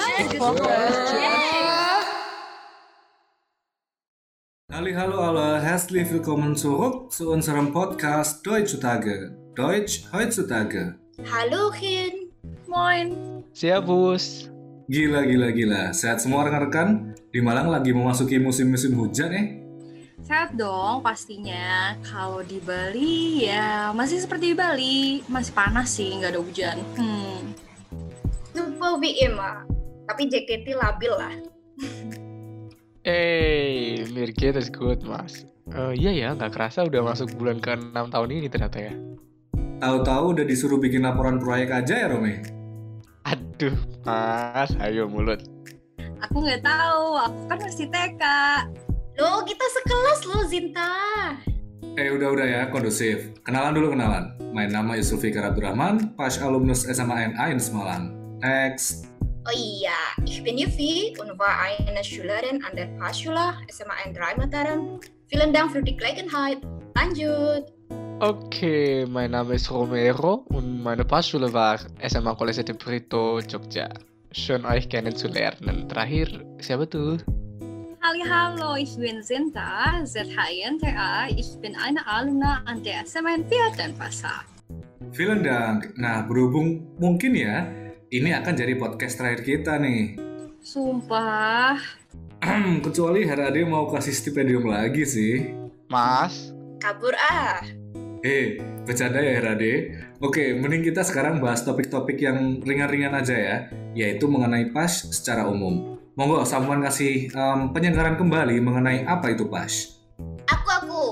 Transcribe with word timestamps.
Halli 4.70 4.92
hallo 4.92 5.18
alle, 5.20 5.62
herzlich 5.62 6.10
willkommen 6.12 6.56
zurück 6.56 7.12
zu 7.12 7.30
unserem 7.30 7.72
Podcast 7.72 8.46
Deutschtage. 8.46 9.36
Deutsch 9.54 10.04
heutzutage. 10.12 10.96
Halo 11.32 11.70
Kin. 11.70 12.30
Moin. 12.66 13.44
Servus. 13.52 14.50
Gila 14.88 15.24
gila 15.24 15.50
gila, 15.52 15.92
sehat 15.94 16.20
semua 16.20 16.44
rekan-rekan? 16.44 17.14
Di 17.32 17.40
Malang 17.40 17.72
lagi 17.72 17.96
memasuki 17.96 18.36
musim-musim 18.36 18.92
hujan 19.00 19.32
eh? 19.32 19.63
Sehat 20.24 20.56
dong 20.56 21.04
pastinya. 21.04 21.92
Kalau 22.00 22.40
di 22.40 22.56
Bali 22.64 23.44
ya 23.44 23.92
masih 23.92 24.24
seperti 24.24 24.52
di 24.52 24.56
Bali, 24.56 25.20
masih 25.28 25.52
panas 25.52 25.92
sih, 25.92 26.16
nggak 26.16 26.32
ada 26.32 26.40
hujan. 26.40 26.76
Hmm. 26.96 27.52
Super 28.56 28.96
WM 28.96 29.36
ah. 29.36 29.68
Tapi 30.08 30.32
JKT 30.32 30.80
labil 30.80 31.12
lah. 31.12 31.34
Eh, 33.04 34.00
Mirget 34.16 34.56
is 34.56 34.72
good, 34.72 35.04
Mas. 35.04 35.44
Eh, 35.68 35.92
iya 35.92 36.12
ya, 36.16 36.28
nggak 36.32 36.56
kerasa 36.56 36.88
udah 36.88 37.04
masuk 37.04 37.36
bulan 37.36 37.60
ke-6 37.60 37.92
tahun 37.92 38.28
ini 38.32 38.48
ternyata 38.48 38.80
ya. 38.80 38.96
Tahu-tahu 39.84 40.40
udah 40.40 40.44
disuruh 40.48 40.80
bikin 40.80 41.04
laporan 41.04 41.36
proyek 41.36 41.68
aja 41.68 42.00
ya 42.00 42.06
Rome? 42.08 42.40
Aduh, 43.28 43.76
Mas, 44.08 44.72
ayo 44.80 45.04
mulut. 45.04 45.44
Aku 46.24 46.40
nggak 46.40 46.64
tahu, 46.64 47.20
aku 47.20 47.40
kan 47.44 47.58
masih 47.60 47.86
TK. 47.92 48.22
Loh, 49.14 49.46
kita 49.46 49.62
sekelas 49.62 50.20
loh 50.26 50.42
Zinta. 50.50 50.90
Eh 51.94 52.10
udah-udah 52.10 52.46
ya, 52.50 52.62
kondusif. 52.74 53.30
Kenalan 53.46 53.70
dulu 53.78 53.94
kenalan. 53.94 54.34
Main 54.50 54.74
nama 54.74 54.98
Yusuf 54.98 55.22
Fikar 55.22 55.46
Abdurrahman, 55.46 56.18
pas 56.18 56.34
alumnus 56.42 56.82
SMA 56.90 57.30
NA 57.30 57.54
in 57.54 57.62
Semarang. 57.62 58.10
Next. 58.42 59.06
Oh 59.46 59.54
iya, 59.54 59.94
ich 60.26 60.42
bin 60.42 60.58
Yufi 60.58 61.14
und 61.22 61.30
war 61.38 61.62
eine 61.62 62.02
Schülerin 62.02 62.58
an 62.66 62.74
der 62.74 62.90
Fahrschule 62.98 63.54
SMA 63.70 63.94
N 64.02 64.18
3 64.18 64.34
Mataram. 64.34 64.98
Vielen 65.30 65.54
Dank 65.54 65.70
für 65.70 65.82
die 65.82 65.94
Gelegenheit. 65.94 66.58
Lanjut. 66.98 67.70
Oke, 68.18 69.06
mein 69.06 69.30
Name 69.30 69.54
ist 69.54 69.70
Romero 69.70 70.42
und 70.50 70.82
meine 70.82 71.04
Passschule 71.04 71.52
war 71.52 71.78
SMA 72.02 72.34
College 72.34 72.64
de 72.64 72.74
Brito, 72.74 73.38
Jogja. 73.38 73.90
Schön 74.32 74.66
euch 74.66 74.88
kennenzulernen. 74.88 75.86
Terakhir, 75.86 76.42
siapa 76.58 76.86
tuh? 76.86 77.22
Halli 78.04 78.20
hallo, 78.20 78.76
ich 78.76 79.00
bin 79.00 79.24
Sinta, 79.24 80.04
ZHINTA. 80.04 81.32
Ich 81.40 81.56
bin 81.56 81.72
eine 81.72 82.04
Alumna 82.04 82.60
an 82.68 82.84
der 82.84 83.00
SMN 83.08 83.48
4 83.48 83.80
Denpasar. 83.80 84.44
Vielen 85.16 85.40
Dank. 85.40 85.96
Nah, 85.96 86.20
berhubung 86.28 86.84
mungkin 87.00 87.32
ya, 87.32 87.64
ini 88.12 88.36
akan 88.36 88.60
jadi 88.60 88.76
podcast 88.76 89.16
terakhir 89.16 89.40
kita 89.48 89.80
nih. 89.80 90.20
Sumpah. 90.60 91.80
Kecuali 92.84 93.24
Herade 93.24 93.64
mau 93.64 93.88
kasih 93.88 94.12
stipendium 94.12 94.68
lagi 94.68 95.08
sih. 95.08 95.56
Mas? 95.88 96.52
Kabur 96.84 97.16
ah. 97.16 97.64
Eh, 98.20 98.60
bercanda 98.84 99.24
ya 99.24 99.32
Herade. 99.40 99.96
Oke, 100.20 100.52
mending 100.52 100.92
kita 100.92 101.08
sekarang 101.08 101.40
bahas 101.40 101.64
topik-topik 101.64 102.20
yang 102.20 102.60
ringan-ringan 102.60 103.16
aja 103.16 103.32
ya, 103.32 103.56
yaitu 103.96 104.28
mengenai 104.28 104.76
PAS 104.76 105.08
secara 105.08 105.48
umum. 105.48 105.94
Monggo, 106.14 106.46
Samuan 106.46 106.78
kasih 106.78 107.26
em, 107.26 107.74
penyegaran 107.74 108.14
kembali 108.14 108.62
mengenai 108.62 109.02
apa 109.02 109.34
itu 109.34 109.50
PAS. 109.50 109.98
Aku 110.46 110.68
aku. 110.70 111.04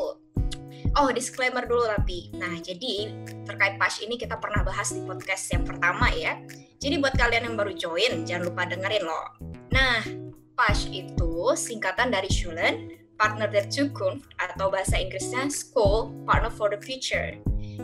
Oh, 0.95 1.11
disclaimer 1.11 1.67
dulu 1.67 1.91
tapi. 1.91 2.31
Nah, 2.39 2.55
jadi 2.63 3.11
terkait 3.43 3.83
PAS 3.83 3.99
ini 3.99 4.15
kita 4.15 4.39
pernah 4.39 4.63
bahas 4.63 4.95
di 4.95 5.03
podcast 5.03 5.51
yang 5.51 5.67
pertama 5.67 6.07
ya. 6.15 6.39
Jadi 6.79 7.03
buat 7.03 7.19
kalian 7.19 7.51
yang 7.51 7.59
baru 7.59 7.75
join, 7.75 8.23
jangan 8.23 8.47
lupa 8.47 8.63
dengerin 8.63 9.03
loh. 9.03 9.27
Nah, 9.75 10.07
PAS 10.55 10.87
itu 10.95 11.51
singkatan 11.59 12.15
dari 12.15 12.31
Schulen, 12.31 12.95
Partner 13.19 13.51
der 13.51 13.67
Zukunft 13.75 14.31
atau 14.39 14.71
bahasa 14.71 15.03
Inggrisnya 15.03 15.51
School 15.51 16.15
Partner 16.31 16.55
for 16.55 16.71
the 16.71 16.79
Future. 16.79 17.35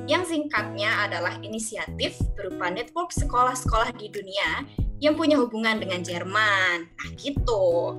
Yang 0.06 0.38
singkatnya 0.38 1.10
adalah 1.10 1.34
inisiatif 1.42 2.14
berupa 2.38 2.70
network 2.70 3.10
sekolah-sekolah 3.10 3.90
di 3.98 4.06
dunia 4.06 4.62
yang 4.98 5.14
punya 5.14 5.38
hubungan 5.38 5.78
dengan 5.78 6.02
Jerman. 6.02 6.90
Nah, 6.90 7.10
gitu. 7.18 7.98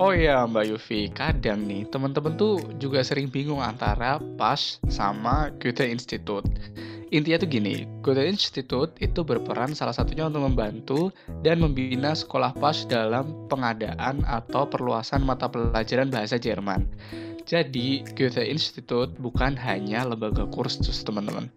Oh 0.00 0.12
iya 0.16 0.48
Mbak 0.48 0.72
Yufi, 0.72 1.12
kadang 1.12 1.68
nih 1.68 1.84
teman-teman 1.92 2.32
tuh 2.40 2.56
juga 2.80 3.04
sering 3.04 3.28
bingung 3.28 3.60
antara 3.60 4.16
PAS 4.40 4.80
sama 4.88 5.52
Goethe 5.60 5.84
Institut. 5.84 6.48
Intinya 7.12 7.44
tuh 7.44 7.50
gini, 7.52 7.84
Goethe 8.00 8.24
Institut 8.24 8.96
itu 9.04 9.20
berperan 9.20 9.76
salah 9.76 9.92
satunya 9.92 10.24
untuk 10.32 10.48
membantu 10.48 11.12
dan 11.44 11.60
membina 11.60 12.16
sekolah 12.16 12.56
PAS 12.56 12.88
dalam 12.88 13.36
pengadaan 13.52 14.24
atau 14.24 14.64
perluasan 14.64 15.20
mata 15.28 15.44
pelajaran 15.44 16.08
bahasa 16.08 16.40
Jerman. 16.40 16.88
Jadi, 17.42 18.06
Goethe 18.14 18.46
Institut 18.46 19.14
bukan 19.18 19.58
hanya 19.58 20.06
lembaga 20.06 20.46
kursus, 20.46 21.02
teman-teman. 21.02 21.50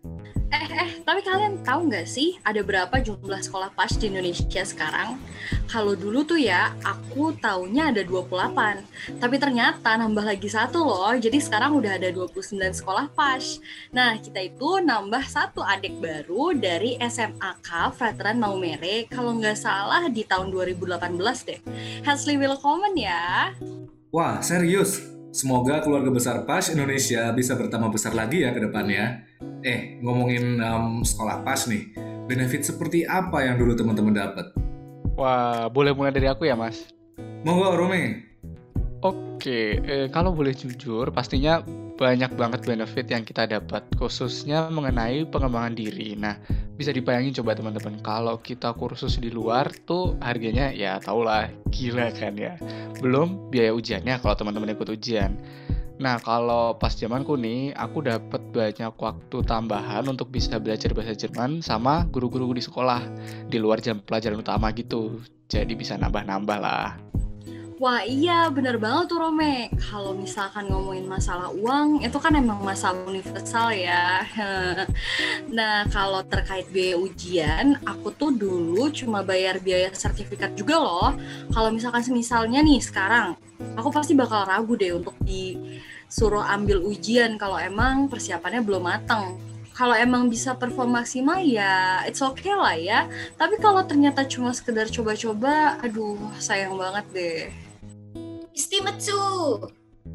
Eh, 0.55 0.67
eh, 0.71 0.89
tapi 1.01 1.25
kalian 1.25 1.65
tahu 1.65 1.89
nggak 1.89 2.05
sih 2.05 2.37
ada 2.45 2.61
berapa 2.61 3.01
jumlah 3.01 3.41
sekolah 3.41 3.73
PAS 3.73 3.97
di 3.97 4.07
Indonesia 4.13 4.63
sekarang? 4.63 5.17
Kalau 5.65 5.97
dulu 5.97 6.21
tuh 6.21 6.37
ya, 6.37 6.71
aku 6.85 7.33
taunya 7.41 7.89
ada 7.89 8.05
28. 8.05 8.85
Tapi 9.17 9.35
ternyata 9.41 9.97
nambah 9.97 10.21
lagi 10.21 10.45
satu 10.45 10.85
loh, 10.85 11.11
jadi 11.17 11.41
sekarang 11.41 11.81
udah 11.81 11.97
ada 11.97 12.13
29 12.13 12.55
sekolah 12.77 13.09
PAS. 13.17 13.59
Nah, 13.89 14.15
kita 14.21 14.45
itu 14.45 14.79
nambah 14.79 15.25
satu 15.25 15.65
adik 15.65 15.97
baru 15.97 16.53
dari 16.53 16.95
SMAK 17.01 17.97
Veteran 17.97 18.37
Maumere, 18.37 19.09
kalau 19.09 19.33
nggak 19.35 19.57
salah 19.57 20.05
di 20.07 20.23
tahun 20.23 20.53
2018 20.53 21.19
deh. 21.45 21.59
Herzlich 22.05 22.37
willkommen 22.37 22.93
ya. 22.95 23.51
Wah, 24.13 24.39
serius? 24.39 25.14
Semoga 25.35 25.83
keluarga 25.83 26.15
besar 26.15 26.47
PAS 26.47 26.71
Indonesia 26.71 27.27
bisa 27.35 27.59
bertambah 27.59 27.91
besar 27.91 28.15
lagi 28.15 28.47
ya 28.47 28.55
ke 28.55 28.71
depannya. 28.71 29.27
Eh, 29.67 29.99
ngomongin 29.99 30.63
em, 30.63 31.03
sekolah 31.03 31.43
PAS 31.43 31.67
nih, 31.67 31.91
benefit 32.23 32.63
seperti 32.63 33.03
apa 33.03 33.43
yang 33.43 33.59
dulu 33.59 33.75
teman-teman 33.75 34.15
dapat? 34.15 34.55
Wah, 35.19 35.67
boleh 35.67 35.91
mulai 35.91 36.15
dari 36.15 36.31
aku 36.31 36.47
ya, 36.47 36.55
Mas? 36.55 36.87
Monggo, 37.43 37.75
Rome. 37.75 38.23
Oke, 39.03 39.83
eh, 39.83 40.07
kalau 40.07 40.31
boleh 40.31 40.55
jujur, 40.55 41.11
pastinya 41.11 41.59
banyak 41.95 42.35
banget 42.35 42.67
benefit 42.67 43.07
yang 43.07 43.23
kita 43.23 43.47
dapat, 43.47 43.87
khususnya 43.95 44.67
mengenai 44.67 45.23
pengembangan 45.31 45.75
diri. 45.79 46.15
Nah, 46.19 46.35
bisa 46.75 46.91
dibayangin 46.91 47.31
coba 47.39 47.55
teman-teman, 47.55 48.03
kalau 48.03 48.35
kita 48.43 48.75
kursus 48.75 49.15
di 49.15 49.31
luar 49.31 49.71
tuh 49.87 50.19
harganya 50.19 50.75
ya 50.75 50.99
tahulah 50.99 51.47
gila 51.71 52.11
kan 52.11 52.35
ya. 52.35 52.59
Belum 52.99 53.47
biaya 53.47 53.71
ujiannya 53.71 54.19
kalau 54.19 54.35
teman-teman 54.35 54.75
ikut 54.75 54.91
ujian. 54.91 55.39
Nah, 55.95 56.19
kalau 56.19 56.75
pas 56.75 56.91
zamanku 56.91 57.39
nih, 57.39 57.71
aku 57.71 58.03
dapat 58.03 58.43
banyak 58.51 58.91
waktu 58.99 59.37
tambahan 59.47 60.03
untuk 60.11 60.27
bisa 60.27 60.59
belajar 60.59 60.91
bahasa 60.91 61.15
Jerman 61.15 61.63
sama 61.63 62.03
guru-guru 62.11 62.51
di 62.51 62.59
sekolah, 62.59 62.99
di 63.47 63.55
luar 63.55 63.79
jam 63.79 64.03
pelajaran 64.03 64.43
utama 64.43 64.75
gitu. 64.75 65.23
Jadi 65.47 65.71
bisa 65.79 65.95
nambah-nambah 65.95 66.59
lah. 66.59 66.99
Wah 67.85 68.01
iya 68.01 68.49
bener 68.49 68.81
banget 68.81 69.13
tuh 69.13 69.21
Rome. 69.21 69.69
Kalau 69.77 70.17
misalkan 70.17 70.65
ngomongin 70.73 71.05
masalah 71.05 71.53
uang 71.53 72.01
Itu 72.01 72.17
kan 72.17 72.33
emang 72.33 72.65
masalah 72.65 73.05
universal 73.05 73.69
ya. 73.77 74.25
Nah 75.57 75.85
kalau 75.93 76.25
terkait 76.25 76.65
biaya 76.73 76.97
ujian 76.97 77.77
Aku 77.85 78.09
tuh 78.09 78.33
dulu 78.33 78.89
cuma 78.89 79.21
bayar 79.21 79.61
biaya 79.61 79.93
sertifikat 79.93 80.57
juga 80.57 80.81
loh. 80.81 81.13
Kalau 81.53 81.69
misalkan 81.69 82.01
misalnya 82.09 82.65
nih 82.65 82.81
sekarang 82.81 83.37
Aku 83.77 83.93
pasti 83.93 84.17
bakal 84.17 84.49
ragu 84.49 84.73
deh 84.73 84.97
untuk 84.97 85.13
disuruh 85.21 86.41
ambil 86.41 86.81
ujian 86.89 87.37
Kalau 87.37 87.61
emang 87.61 88.09
persiapannya 88.09 88.65
belum 88.65 88.81
matang 88.81 89.37
kalau 89.75 89.91
emang 89.91 90.31
bisa 90.31 90.55
perform 90.55 90.95
maksimal 90.95 91.35
ya 91.43 91.99
it's 92.07 92.23
okay 92.23 92.55
lah 92.55 92.79
ya. 92.79 93.11
Tapi 93.35 93.59
kalau 93.59 93.83
ternyata 93.83 94.23
cuma 94.23 94.55
sekedar 94.55 94.87
coba-coba 94.87 95.75
aduh 95.83 96.15
sayang 96.39 96.79
banget 96.79 97.05
deh 97.11 97.64
Istimetu. 98.55 99.19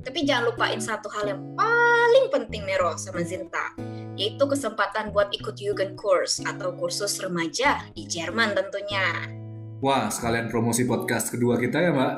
Tapi 0.01 0.25
jangan 0.25 0.49
lupain 0.49 0.81
satu 0.81 1.13
hal 1.13 1.29
yang 1.29 1.43
paling 1.61 2.33
penting 2.33 2.65
Nero 2.65 2.97
sama 2.97 3.21
Zinta, 3.21 3.77
yaitu 4.17 4.41
kesempatan 4.49 5.13
buat 5.13 5.29
ikut 5.29 5.61
Jugendkurs 5.61 6.41
atau 6.49 6.73
kursus 6.73 7.21
remaja 7.21 7.85
di 7.93 8.09
Jerman 8.09 8.57
tentunya. 8.57 9.29
Wah, 9.85 10.09
sekalian 10.09 10.49
promosi 10.49 10.89
podcast 10.89 11.29
kedua 11.29 11.61
kita 11.61 11.85
ya, 11.85 11.93
Mbak. 11.93 12.15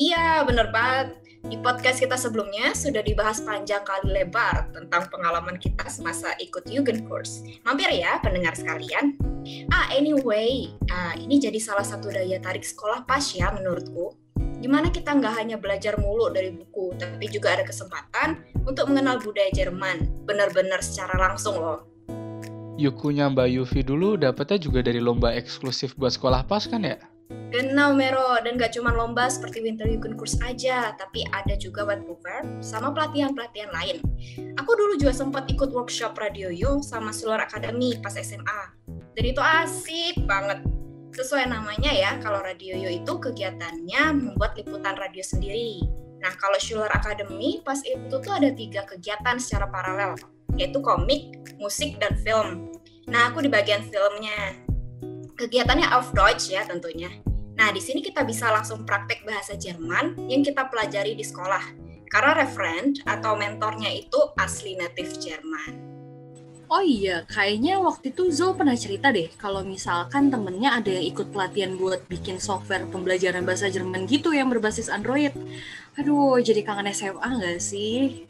Iya, 0.00 0.48
bener 0.48 0.72
banget. 0.72 1.20
Di 1.44 1.60
podcast 1.60 2.00
kita 2.00 2.16
sebelumnya 2.16 2.72
sudah 2.72 3.04
dibahas 3.04 3.44
panjang 3.44 3.84
kali 3.84 4.16
lebar 4.16 4.72
tentang 4.72 5.12
pengalaman 5.12 5.60
kita 5.60 5.92
semasa 5.92 6.32
ikut 6.40 6.64
Jugendkurs. 6.72 7.44
Mampir 7.68 7.92
ya 7.92 8.16
pendengar 8.24 8.56
sekalian. 8.56 9.12
Ah, 9.68 9.92
anyway, 9.92 10.72
ah, 10.88 11.12
ini 11.20 11.36
jadi 11.36 11.60
salah 11.60 11.84
satu 11.84 12.08
daya 12.08 12.40
tarik 12.40 12.64
sekolah 12.64 13.04
pas 13.04 13.22
ya 13.36 13.52
menurutku. 13.52 14.16
Gimana 14.60 14.88
kita 14.88 15.16
nggak 15.16 15.34
hanya 15.36 15.56
belajar 15.60 15.96
mulu 16.00 16.32
dari 16.32 16.52
buku, 16.52 16.96
tapi 16.96 17.28
juga 17.28 17.56
ada 17.56 17.64
kesempatan 17.64 18.42
untuk 18.64 18.88
mengenal 18.90 19.20
budaya 19.20 19.52
Jerman, 19.52 20.26
benar-benar 20.26 20.80
secara 20.80 21.16
langsung 21.16 21.60
loh. 21.60 21.86
Yukunya 22.76 23.32
Mbak 23.32 23.48
Yufi 23.56 23.80
dulu 23.80 24.20
dapetnya 24.20 24.60
juga 24.60 24.84
dari 24.84 25.00
lomba 25.00 25.32
eksklusif 25.32 25.96
buat 25.96 26.12
sekolah 26.12 26.44
pas 26.44 26.68
kan 26.68 26.84
ya? 26.84 27.00
Genau 27.50 27.96
Mero, 27.96 28.38
dan 28.44 28.54
gak 28.54 28.76
cuma 28.76 28.94
lomba 28.94 29.26
seperti 29.26 29.64
Winter 29.64 29.88
Kurs 30.14 30.38
aja, 30.44 30.94
tapi 30.94 31.26
ada 31.34 31.56
juga 31.58 31.88
program 31.88 32.62
sama 32.62 32.94
pelatihan-pelatihan 32.94 33.70
lain. 33.72 33.98
Aku 34.60 34.70
dulu 34.76 34.94
juga 35.00 35.14
sempat 35.16 35.50
ikut 35.50 35.74
workshop 35.74 36.14
Radio 36.20 36.52
Yo 36.52 36.84
sama 36.84 37.10
Solar 37.10 37.42
Academy 37.42 37.98
pas 37.98 38.14
SMA. 38.14 38.60
Dan 39.16 39.24
itu 39.24 39.40
asik 39.42 40.22
banget. 40.28 40.62
Sesuai 41.16 41.48
namanya 41.48 41.88
ya, 41.96 42.20
kalau 42.20 42.44
Radio 42.44 42.76
Yo 42.76 42.92
itu 42.92 43.08
kegiatannya 43.16 44.02
membuat 44.12 44.52
liputan 44.52 45.00
radio 45.00 45.24
sendiri. 45.24 45.80
Nah, 46.20 46.28
kalau 46.36 46.60
Schuler 46.60 46.92
Academy 46.92 47.64
pas 47.64 47.80
itu 47.80 48.12
tuh 48.12 48.32
ada 48.36 48.52
tiga 48.52 48.84
kegiatan 48.84 49.40
secara 49.40 49.64
paralel, 49.64 50.20
yaitu 50.60 50.76
komik, 50.84 51.32
musik, 51.56 51.96
dan 51.96 52.20
film. 52.20 52.68
Nah, 53.08 53.32
aku 53.32 53.40
di 53.40 53.48
bagian 53.48 53.80
filmnya 53.88 54.60
kegiatannya 55.40 55.88
auf 55.88 56.12
Deutsch 56.12 56.52
ya 56.52 56.68
tentunya. 56.68 57.08
Nah, 57.56 57.72
di 57.72 57.80
sini 57.80 58.04
kita 58.04 58.20
bisa 58.20 58.52
langsung 58.52 58.84
praktek 58.84 59.24
bahasa 59.24 59.56
Jerman 59.56 60.28
yang 60.28 60.44
kita 60.44 60.68
pelajari 60.68 61.16
di 61.16 61.24
sekolah. 61.24 61.64
Karena 62.12 62.44
referent 62.44 63.00
atau 63.08 63.40
mentornya 63.40 63.88
itu 63.88 64.20
asli 64.36 64.76
native 64.76 65.16
Jerman. 65.16 65.95
Oh 66.66 66.82
iya, 66.82 67.22
kayaknya 67.30 67.78
waktu 67.78 68.10
itu 68.10 68.26
Zul 68.34 68.58
pernah 68.58 68.74
cerita 68.74 69.14
deh 69.14 69.30
kalau 69.38 69.62
misalkan 69.62 70.34
temennya 70.34 70.74
ada 70.74 70.90
yang 70.90 71.06
ikut 71.14 71.30
pelatihan 71.30 71.78
buat 71.78 72.02
bikin 72.10 72.42
software 72.42 72.82
pembelajaran 72.90 73.46
bahasa 73.46 73.70
Jerman 73.70 74.10
gitu 74.10 74.34
yang 74.34 74.50
berbasis 74.50 74.90
Android. 74.90 75.30
Aduh, 75.94 76.42
jadi 76.42 76.66
kangen 76.66 76.90
SMA 76.90 77.22
nggak 77.22 77.62
sih? 77.62 78.26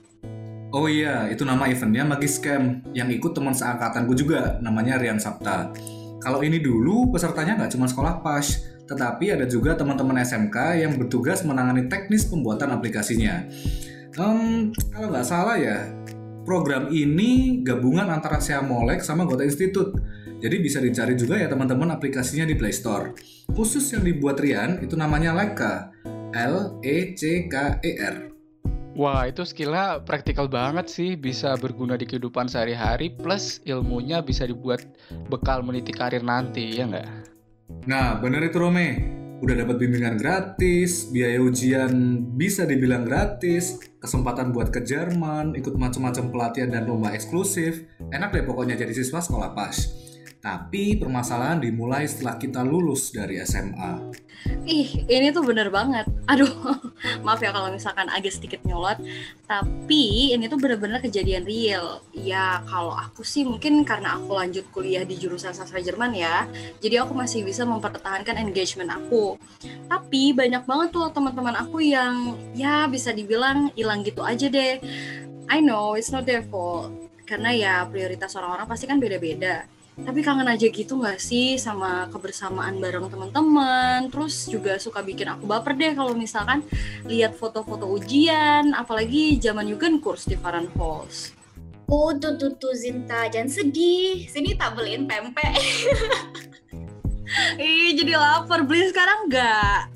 Oh 0.69 0.85
iya, 0.85 1.33
itu 1.33 1.49
nama 1.49 1.65
eventnya 1.65 2.05
Magis 2.05 2.37
Camp. 2.37 2.85
Yang 2.93 3.25
ikut 3.25 3.33
teman 3.33 3.56
seangkatanku 3.56 4.12
juga, 4.12 4.61
namanya 4.61 5.00
Rian 5.00 5.17
Sapta. 5.17 5.73
Kalau 6.21 6.44
ini 6.44 6.61
dulu 6.61 7.09
pesertanya 7.09 7.56
nggak 7.56 7.73
cuma 7.73 7.88
sekolah 7.88 8.21
PAS, 8.21 8.69
tetapi 8.85 9.33
ada 9.33 9.49
juga 9.49 9.73
teman-teman 9.73 10.21
SMK 10.21 10.85
yang 10.85 10.93
bertugas 11.00 11.41
menangani 11.41 11.88
teknis 11.88 12.29
pembuatan 12.29 12.77
aplikasinya. 12.77 13.49
Um, 14.21 14.77
kalau 14.93 15.09
nggak 15.09 15.25
salah 15.25 15.56
ya, 15.56 15.88
program 16.47 16.89
ini 16.95 17.61
gabungan 17.67 18.07
antara 18.07 18.39
Sea 18.39 18.63
Molek 18.63 19.03
sama 19.03 19.27
Gota 19.27 19.43
Institute. 19.43 19.99
Jadi 20.39 20.57
bisa 20.63 20.79
dicari 20.79 21.19
juga 21.19 21.43
ya 21.43 21.51
teman-teman 21.51 21.91
aplikasinya 21.91 22.47
di 22.47 22.55
Play 22.55 22.71
Store. 22.71 23.13
Khusus 23.51 23.91
yang 23.91 24.07
dibuat 24.07 24.39
Rian 24.39 24.79
itu 24.79 24.95
namanya 24.95 25.35
Leka, 25.35 25.91
L 26.33 26.79
E 26.87 27.19
C 27.19 27.51
K 27.51 27.83
E 27.83 27.93
R. 27.99 28.17
Wah, 28.97 29.29
itu 29.29 29.45
skillnya 29.45 30.01
praktikal 30.01 30.49
banget 30.49 30.89
sih, 30.89 31.21
bisa 31.21 31.53
berguna 31.61 32.01
di 32.01 32.09
kehidupan 32.09 32.49
sehari-hari, 32.49 33.13
plus 33.13 33.61
ilmunya 33.69 34.25
bisa 34.25 34.49
dibuat 34.49 34.89
bekal 35.29 35.61
meniti 35.61 35.93
karir 35.93 36.25
nanti, 36.25 36.81
ya 36.81 36.89
nggak? 36.89 37.09
Nah, 37.85 38.17
bener 38.17 38.49
itu 38.49 38.57
Rome. 38.57 39.25
Udah 39.37 39.53
dapat 39.53 39.77
bimbingan 39.77 40.17
gratis, 40.17 41.12
biaya 41.12 41.37
ujian 41.44 41.93
bisa 42.41 42.65
dibilang 42.65 43.05
gratis, 43.05 43.77
kesempatan 44.00 44.49
buat 44.49 44.73
ke 44.73 44.81
Jerman, 44.81 45.53
ikut 45.53 45.77
macam-macam 45.77 46.33
pelatihan 46.33 46.73
dan 46.73 46.88
lomba 46.88 47.12
eksklusif. 47.12 47.85
Enak 48.09 48.33
deh 48.33 48.49
pokoknya 48.49 48.81
jadi 48.81 48.97
siswa 48.97 49.21
sekolah 49.21 49.53
pas. 49.53 49.77
Tapi 50.47 50.95
permasalahan 50.95 51.59
dimulai 51.59 52.07
setelah 52.07 52.39
kita 52.39 52.63
lulus 52.63 53.11
dari 53.11 53.43
SMA. 53.43 54.15
Ih, 54.63 55.03
ini 55.11 55.35
tuh 55.35 55.43
bener 55.43 55.75
banget. 55.75 56.07
Aduh, 56.31 56.47
maaf 57.27 57.43
ya 57.43 57.51
kalau 57.51 57.75
misalkan 57.75 58.07
agak 58.07 58.31
sedikit 58.31 58.63
nyolot. 58.63 58.95
Tapi 59.51 60.31
ini 60.31 60.47
tuh 60.47 60.55
bener-bener 60.55 61.03
kejadian 61.03 61.43
real. 61.43 61.99
Ya, 62.15 62.63
kalau 62.71 62.95
aku 62.95 63.27
sih 63.27 63.43
mungkin 63.43 63.83
karena 63.83 64.23
aku 64.23 64.39
lanjut 64.39 64.63
kuliah 64.71 65.03
di 65.03 65.19
jurusan 65.19 65.51
sastra 65.51 65.83
Jerman 65.83 66.15
ya. 66.15 66.47
Jadi 66.79 66.95
aku 66.95 67.11
masih 67.11 67.43
bisa 67.43 67.67
mempertahankan 67.67 68.39
engagement 68.39 68.95
aku. 68.95 69.35
Tapi 69.91 70.31
banyak 70.31 70.63
banget 70.63 70.95
tuh 70.95 71.11
teman-teman 71.11 71.59
aku 71.59 71.83
yang 71.83 72.39
ya 72.55 72.87
bisa 72.87 73.11
dibilang 73.11 73.75
hilang 73.75 74.07
gitu 74.07 74.23
aja 74.23 74.47
deh. 74.47 74.79
I 75.51 75.59
know 75.59 75.99
it's 75.99 76.15
not 76.15 76.23
their 76.23 76.47
fault. 76.47 76.95
Karena 77.27 77.51
ya 77.51 77.75
prioritas 77.91 78.39
orang-orang 78.39 78.71
pasti 78.71 78.87
kan 78.87 79.03
beda-beda 79.03 79.75
tapi 79.97 80.21
kangen 80.21 80.45
aja 80.45 80.69
gitu 80.69 81.01
gak 81.01 81.17
sih 81.17 81.57
sama 81.57 82.05
kebersamaan 82.13 82.77
bareng 82.77 83.09
teman-teman? 83.09 84.13
Terus 84.13 84.45
juga 84.45 84.77
suka 84.77 85.01
bikin 85.01 85.33
aku 85.33 85.49
baper 85.49 85.73
deh 85.73 85.97
kalau 85.97 86.13
misalkan 86.13 86.61
lihat 87.09 87.33
foto-foto 87.33 87.89
ujian 87.89 88.77
apalagi 88.77 89.41
zaman 89.41 89.73
kurs 90.05 90.29
di 90.29 90.37
Faran 90.37 90.69
Halls 90.77 91.33
Oh 91.87 92.11
tuh 92.19 92.35
tuh 92.35 92.51
tuh 92.59 92.75
Zinta 92.75 93.31
jangan 93.31 93.47
sedih. 93.47 94.27
Sini 94.27 94.59
tak 94.59 94.75
beliin 94.75 95.07
pempek. 95.07 95.55
Ih 97.63 97.95
jadi 97.95 98.19
lapar. 98.19 98.67
Beli 98.67 98.91
sekarang 98.91 99.31
nggak? 99.31 99.95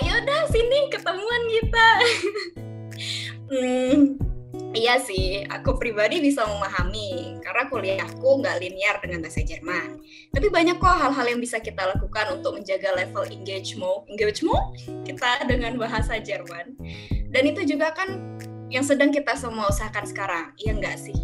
Ayo 0.00 0.24
dah 0.24 0.48
sini 0.48 0.88
ketemuan 0.88 1.42
kita. 1.52 1.88
Hmm, 3.48 4.20
Iya 4.78 5.00
sih, 5.00 5.42
aku 5.48 5.80
pribadi 5.80 6.20
bisa 6.22 6.44
memahami 6.44 7.40
karena 7.42 7.66
kuliahku 7.66 8.44
nggak 8.44 8.62
linear 8.62 9.00
dengan 9.00 9.24
bahasa 9.24 9.40
Jerman. 9.42 9.98
Tapi 10.30 10.46
banyak 10.52 10.76
kok 10.76 10.92
hal-hal 10.92 11.26
yang 11.26 11.40
bisa 11.40 11.58
kita 11.58 11.88
lakukan 11.88 12.38
untuk 12.38 12.60
menjaga 12.60 12.94
level 12.94 13.26
engagement, 13.32 14.06
engagement 14.06 14.76
kita 15.08 15.42
dengan 15.48 15.74
bahasa 15.80 16.20
Jerman. 16.20 16.76
Dan 17.32 17.42
itu 17.48 17.64
juga 17.64 17.96
kan 17.96 18.38
yang 18.68 18.84
sedang 18.84 19.08
kita 19.08 19.34
semua 19.34 19.72
usahakan 19.72 20.04
sekarang, 20.04 20.46
iya 20.60 20.76
nggak 20.76 20.96
sih? 21.00 21.16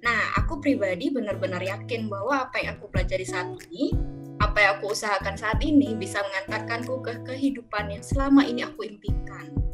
Nah, 0.00 0.38
aku 0.38 0.62
pribadi 0.62 1.10
benar-benar 1.10 1.58
yakin 1.58 2.06
bahwa 2.06 2.46
apa 2.46 2.62
yang 2.62 2.78
aku 2.78 2.86
pelajari 2.94 3.26
saat 3.26 3.50
ini, 3.68 3.90
apa 4.38 4.58
yang 4.62 4.70
aku 4.78 4.94
usahakan 4.94 5.34
saat 5.34 5.58
ini 5.66 5.98
bisa 5.98 6.22
mengantarkanku 6.22 7.02
ke 7.02 7.12
kehidupan 7.26 7.90
yang 7.90 8.02
selama 8.06 8.46
ini 8.46 8.62
aku 8.62 8.86
impikan 8.86 9.67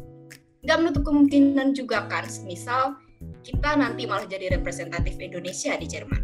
nggak 0.65 0.77
menutup 0.81 1.03
kemungkinan 1.05 1.77
juga 1.77 2.09
kan 2.09 2.25
misal 2.49 2.97
kita 3.45 3.77
nanti 3.77 4.09
malah 4.09 4.25
jadi 4.25 4.57
representatif 4.57 5.21
Indonesia 5.21 5.77
di 5.77 5.87
Jerman. 5.89 6.23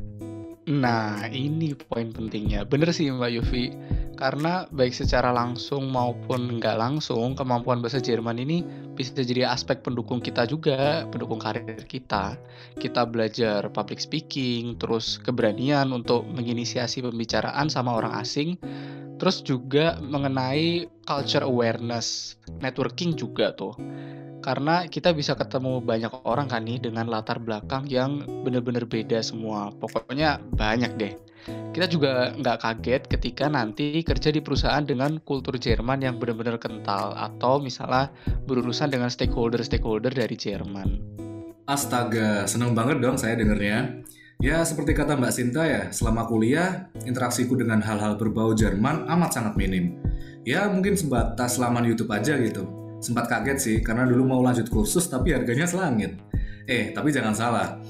Nah, 0.71 1.27
ini 1.33 1.75
poin 1.75 2.13
pentingnya. 2.13 2.63
Bener 2.69 2.93
sih 2.93 3.09
Mbak 3.11 3.31
Yufi. 3.41 3.75
Karena 4.19 4.69
baik 4.69 4.93
secara 4.93 5.33
langsung 5.33 5.89
maupun 5.89 6.61
nggak 6.61 6.77
langsung, 6.77 7.33
kemampuan 7.35 7.81
bahasa 7.81 7.99
Jerman 7.99 8.37
ini 8.39 8.63
bisa 8.93 9.17
jadi 9.17 9.49
aspek 9.49 9.81
pendukung 9.81 10.21
kita 10.21 10.45
juga, 10.45 11.09
pendukung 11.09 11.41
karir 11.41 11.85
kita. 11.89 12.37
Kita 12.77 13.09
belajar 13.09 13.71
public 13.73 14.03
speaking, 14.03 14.77
terus 14.77 15.17
keberanian 15.23 15.91
untuk 15.91 16.29
menginisiasi 16.29 17.01
pembicaraan 17.01 17.73
sama 17.73 17.97
orang 17.97 18.13
asing, 18.21 18.61
terus 19.17 19.41
juga 19.41 19.97
mengenai 20.05 20.85
culture 21.09 21.47
awareness, 21.47 22.37
networking 22.61 23.17
juga 23.17 23.57
tuh 23.57 23.73
karena 24.41 24.89
kita 24.89 25.13
bisa 25.13 25.37
ketemu 25.37 25.85
banyak 25.85 26.09
orang 26.25 26.49
kan 26.49 26.65
nih 26.65 26.81
dengan 26.81 27.13
latar 27.13 27.37
belakang 27.37 27.85
yang 27.87 28.25
bener-bener 28.41 28.89
beda 28.89 29.21
semua. 29.21 29.69
Pokoknya 29.77 30.41
banyak 30.57 30.97
deh. 30.97 31.13
Kita 31.47 31.87
juga 31.87 32.33
nggak 32.37 32.59
kaget 32.61 33.03
ketika 33.09 33.47
nanti 33.49 34.03
kerja 34.05 34.29
di 34.35 34.41
perusahaan 34.43 34.83
dengan 34.85 35.23
kultur 35.23 35.57
Jerman 35.57 36.05
yang 36.05 36.19
bener-bener 36.21 36.61
kental 36.61 37.17
atau 37.17 37.63
misalnya 37.63 38.11
berurusan 38.45 38.93
dengan 38.93 39.09
stakeholder-stakeholder 39.09 40.13
dari 40.13 40.37
Jerman. 40.37 41.01
Astaga, 41.71 42.45
seneng 42.51 42.75
banget 42.75 42.99
dong 42.99 43.17
saya 43.17 43.39
dengernya. 43.39 44.03
Ya, 44.41 44.65
seperti 44.65 44.97
kata 44.97 45.21
Mbak 45.21 45.33
Sinta 45.37 45.63
ya, 45.69 45.93
selama 45.93 46.25
kuliah, 46.25 46.89
interaksiku 47.05 47.55
dengan 47.61 47.85
hal-hal 47.85 48.17
berbau 48.17 48.57
Jerman 48.57 49.05
amat 49.07 49.37
sangat 49.37 49.55
minim. 49.61 50.01
Ya, 50.49 50.65
mungkin 50.67 50.97
sebatas 50.97 51.61
laman 51.61 51.85
YouTube 51.85 52.09
aja 52.11 52.41
gitu 52.41 52.81
sempat 53.01 53.33
kaget 53.33 53.59
sih 53.59 53.77
karena 53.81 54.05
dulu 54.05 54.29
mau 54.29 54.41
lanjut 54.45 54.69
kursus 54.69 55.09
tapi 55.09 55.33
harganya 55.33 55.65
selangit. 55.65 56.21
Eh, 56.69 56.93
tapi 56.93 57.11
jangan 57.11 57.35
salah. 57.35 57.81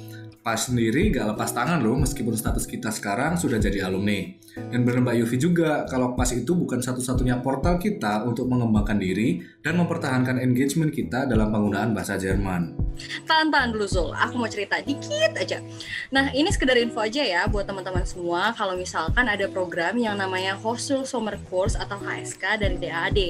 Pas 0.51 0.59
sendiri 0.59 1.15
gak 1.15 1.31
lepas 1.31 1.55
tangan 1.55 1.79
loh 1.79 1.95
meskipun 2.03 2.35
status 2.35 2.67
kita 2.67 2.91
sekarang 2.91 3.39
sudah 3.39 3.63
jadi 3.63 3.87
alumni. 3.87 4.35
Dan 4.51 4.83
benar 4.83 5.07
Mbak 5.07 5.23
Yufi 5.23 5.39
juga 5.39 5.87
kalau 5.87 6.19
pas 6.19 6.27
itu 6.35 6.59
bukan 6.59 6.83
satu-satunya 6.83 7.39
portal 7.39 7.79
kita 7.79 8.27
untuk 8.27 8.51
mengembangkan 8.51 8.99
diri 8.99 9.39
dan 9.61 9.77
mempertahankan 9.77 10.41
engagement 10.41 10.93
kita 10.93 11.29
dalam 11.29 11.53
penggunaan 11.53 11.93
bahasa 11.93 12.17
Jerman. 12.17 12.91
Tahan-tahan 13.25 13.73
dulu 13.73 13.87
Zul, 13.89 14.13
aku 14.13 14.37
mau 14.37 14.51
cerita 14.51 14.77
dikit 14.85 15.33
aja. 15.41 15.65
Nah 16.13 16.29
ini 16.37 16.53
sekedar 16.53 16.77
info 16.77 17.01
aja 17.01 17.25
ya 17.25 17.49
buat 17.49 17.65
teman-teman 17.65 18.05
semua 18.05 18.53
kalau 18.53 18.77
misalkan 18.77 19.25
ada 19.25 19.49
program 19.49 19.97
yang 19.97 20.21
namanya 20.21 20.53
Hostel 20.59 21.09
Summer 21.09 21.41
Course 21.49 21.81
atau 21.81 21.97
HSK 21.97 22.61
dari 22.61 22.77
DAAD. 22.77 23.21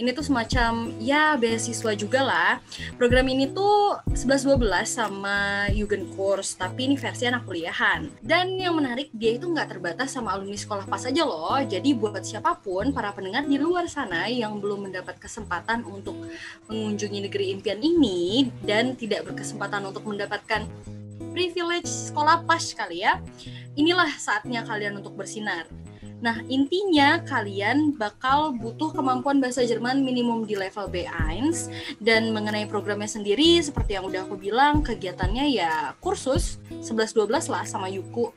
Ini 0.00 0.10
tuh 0.16 0.24
semacam 0.24 0.96
ya 0.96 1.36
beasiswa 1.36 1.92
juga 1.92 2.20
lah. 2.24 2.52
Program 2.96 3.28
ini 3.28 3.52
tuh 3.52 4.00
11-12 4.16 4.64
sama 4.88 5.68
Jugend 5.76 6.08
Course, 6.16 6.56
tapi 6.56 6.88
ini 6.88 6.96
versi 6.96 7.28
anak 7.28 7.44
kuliahan. 7.44 8.08
Dan 8.24 8.56
yang 8.56 8.80
menarik, 8.80 9.12
dia 9.12 9.36
itu 9.36 9.44
nggak 9.44 9.76
terbatas 9.76 10.14
sama 10.14 10.32
alumni 10.32 10.56
sekolah 10.56 10.88
pas 10.88 11.04
aja 11.04 11.22
loh. 11.26 11.60
Jadi 11.60 11.92
buat 11.92 12.16
siapa 12.24 12.56
pun, 12.58 12.90
para 12.96 13.12
pendengar 13.12 13.44
di 13.44 13.60
luar 13.60 13.86
sana 13.90 14.26
yang 14.30 14.56
belum 14.58 14.88
mendapat 14.88 15.20
kesempatan 15.20 15.77
untuk 15.86 16.16
mengunjungi 16.70 17.30
negeri 17.30 17.54
impian 17.54 17.78
ini 17.78 18.50
dan 18.64 18.98
tidak 18.98 19.28
berkesempatan 19.28 19.86
untuk 19.86 20.06
mendapatkan 20.06 20.64
privilege 21.34 21.86
sekolah 21.86 22.42
pas 22.46 22.62
kali 22.74 23.06
ya, 23.06 23.22
inilah 23.78 24.10
saatnya 24.18 24.66
kalian 24.66 24.98
untuk 24.98 25.14
bersinar. 25.14 25.70
Nah, 26.18 26.42
intinya 26.50 27.22
kalian 27.22 27.94
bakal 27.94 28.50
butuh 28.50 28.90
kemampuan 28.90 29.38
bahasa 29.38 29.62
Jerman 29.62 30.02
minimum 30.02 30.50
di 30.50 30.58
level 30.58 30.90
B1 30.90 31.70
dan 32.02 32.34
mengenai 32.34 32.66
programnya 32.66 33.06
sendiri 33.06 33.62
seperti 33.62 33.94
yang 33.94 34.10
udah 34.10 34.26
aku 34.26 34.34
bilang, 34.34 34.82
kegiatannya 34.82 35.46
ya 35.54 35.94
kursus 36.02 36.58
11-12 36.82 37.54
lah 37.54 37.62
sama 37.62 37.86
Yuku. 37.86 38.34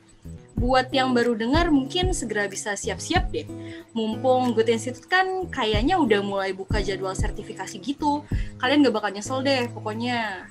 Buat 0.62 0.94
yang 0.94 1.10
baru 1.10 1.34
dengar 1.34 1.74
mungkin 1.74 2.14
segera 2.14 2.46
bisa 2.46 2.78
siap-siap 2.78 3.34
deh. 3.34 3.50
Mumpung 3.98 4.54
Good 4.54 4.70
Institute 4.70 5.10
kan 5.10 5.50
kayaknya 5.50 5.98
udah 5.98 6.22
mulai 6.22 6.54
buka 6.54 6.78
jadwal 6.78 7.18
sertifikasi 7.18 7.82
gitu. 7.82 8.22
Kalian 8.62 8.86
gak 8.86 8.94
bakal 8.94 9.10
nyesel 9.10 9.42
deh 9.42 9.66
pokoknya. 9.74 10.46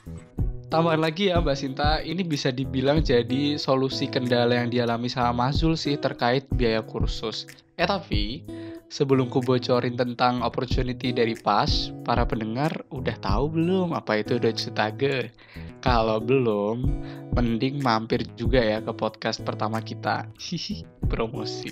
Tambahan 0.68 1.04
lagi 1.04 1.32
ya 1.32 1.40
Mbak 1.40 1.56
Sinta, 1.56 2.00
ini 2.00 2.24
bisa 2.24 2.52
dibilang 2.52 3.04
jadi 3.04 3.60
solusi 3.60 4.08
kendala 4.08 4.56
yang 4.56 4.72
dialami 4.72 5.08
sama 5.12 5.48
Mazul 5.48 5.76
sih 5.80 6.00
terkait 6.00 6.48
biaya 6.56 6.80
kursus. 6.80 7.44
Eh 7.76 7.84
tapi, 7.84 8.44
sebelum 8.92 9.32
ku 9.32 9.40
bocorin 9.40 9.96
tentang 9.96 10.44
opportunity 10.44 11.16
dari 11.16 11.32
PAS, 11.40 11.96
para 12.04 12.28
pendengar 12.28 12.84
udah 12.92 13.16
tahu 13.24 13.56
belum 13.56 13.96
apa 13.96 14.20
itu 14.20 14.36
Deutsche 14.36 14.76
Tage? 14.76 15.32
Kalau 15.80 16.20
belum, 16.20 16.84
mending 17.32 17.80
mampir 17.80 18.28
juga 18.36 18.60
ya 18.60 18.84
ke 18.84 18.92
podcast 18.92 19.40
pertama 19.48 19.80
kita. 19.80 20.28
Hihi, 20.36 20.84
promosi. 21.08 21.72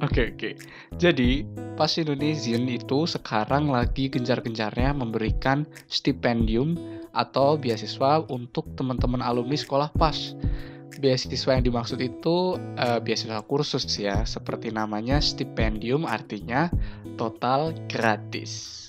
Oke 0.00 0.32
oke. 0.32 0.50
Jadi 0.96 1.44
pas 1.74 1.90
Indonesian 1.98 2.64
itu 2.70 3.04
sekarang 3.04 3.68
lagi 3.68 4.06
gencar-gencarnya 4.06 4.94
memberikan 4.94 5.66
stipendium 5.90 6.78
atau 7.14 7.58
beasiswa 7.58 8.22
untuk 8.30 8.70
teman-teman 8.78 9.22
alumni 9.22 9.58
sekolah 9.58 9.90
PAS. 9.94 10.38
Beasiswa 11.02 11.58
yang 11.58 11.64
dimaksud 11.66 11.98
itu 11.98 12.58
uh, 12.58 12.98
beasiswa 13.02 13.42
kursus 13.44 13.84
ya, 13.98 14.22
seperti 14.22 14.70
namanya 14.70 15.18
stipendium 15.18 16.06
artinya 16.06 16.70
total 17.18 17.74
gratis. 17.90 18.80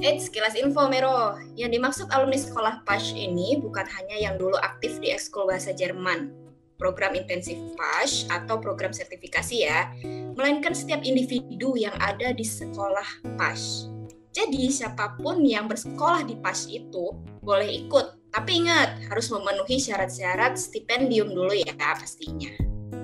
Eits, 0.00 0.32
sekilas 0.32 0.56
info 0.56 0.88
Mero. 0.88 1.36
Yang 1.54 1.70
dimaksud 1.76 2.06
alumni 2.10 2.40
sekolah 2.40 2.74
PAS 2.88 3.12
ini 3.14 3.60
bukan 3.60 3.84
hanya 3.84 4.16
yang 4.16 4.34
dulu 4.40 4.56
aktif 4.58 4.96
di 4.98 5.12
ekskul 5.12 5.46
bahasa 5.46 5.76
Jerman, 5.76 6.32
program 6.80 7.12
intensif 7.12 7.60
PAS 7.76 8.24
atau 8.32 8.56
program 8.58 8.90
sertifikasi 8.90 9.56
ya, 9.60 9.92
melainkan 10.34 10.72
setiap 10.72 11.04
individu 11.04 11.76
yang 11.76 11.92
ada 12.00 12.32
di 12.32 12.42
sekolah 12.42 13.06
PAS. 13.36 13.92
Jadi 14.30 14.70
siapa 14.70 15.18
pun 15.20 15.42
yang 15.44 15.68
bersekolah 15.68 16.24
di 16.24 16.38
PAS 16.40 16.70
itu 16.70 17.12
boleh 17.44 17.86
ikut, 17.86 18.19
tapi 18.30 18.62
ingat 18.62 19.02
harus 19.10 19.26
memenuhi 19.30 19.82
syarat-syarat 19.82 20.54
stipendium 20.54 21.34
dulu 21.34 21.54
ya 21.54 21.74
pastinya. 21.98 22.50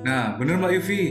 Nah, 0.07 0.39
bener 0.39 0.59
Mbak 0.63 0.73
Yuvi. 0.79 1.05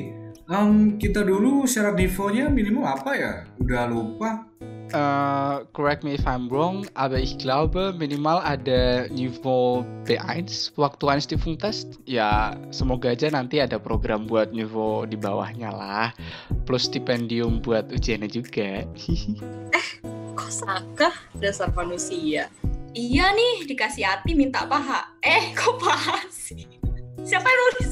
Um, 0.45 1.01
kita 1.01 1.25
dulu 1.25 1.65
syarat 1.65 1.98
nivonya 1.98 2.48
minimal 2.48 2.86
apa 2.86 3.12
ya? 3.17 3.34
Udah 3.57 3.89
lupa. 3.89 4.45
Uh, 4.93 5.65
correct 5.74 6.05
me 6.05 6.13
if 6.13 6.22
I'm 6.29 6.45
wrong, 6.45 6.86
aber 6.93 7.17
ich 7.17 7.41
glaube 7.41 7.98
minimal 7.98 8.38
ada 8.45 9.10
niveau 9.10 9.81
B1 10.05 10.77
waktu 10.77 11.03
Einstufungtest. 11.10 11.98
Ya, 12.05 12.53
semoga 12.69 13.10
aja 13.10 13.27
nanti 13.34 13.57
ada 13.57 13.81
program 13.81 14.29
buat 14.29 14.53
niveau 14.53 15.10
di 15.10 15.17
bawahnya 15.17 15.74
lah. 15.74 16.13
Plus 16.69 16.86
stipendium 16.86 17.65
buat 17.65 17.89
ujiannya 17.89 18.29
juga. 18.29 18.86
eh, 19.81 19.88
kok 20.38 20.51
Saka 20.53 21.10
dasar 21.41 21.74
manusia? 21.74 22.53
Iya 22.96 23.36
nih, 23.36 23.68
dikasih 23.68 24.08
hati 24.08 24.32
minta 24.32 24.64
paha. 24.64 25.20
Eh, 25.20 25.52
kok 25.52 25.84
paha 25.84 26.24
sih? 26.32 26.64
Siapa 27.28 27.44
yang 27.44 27.60
nulis? 27.60 27.92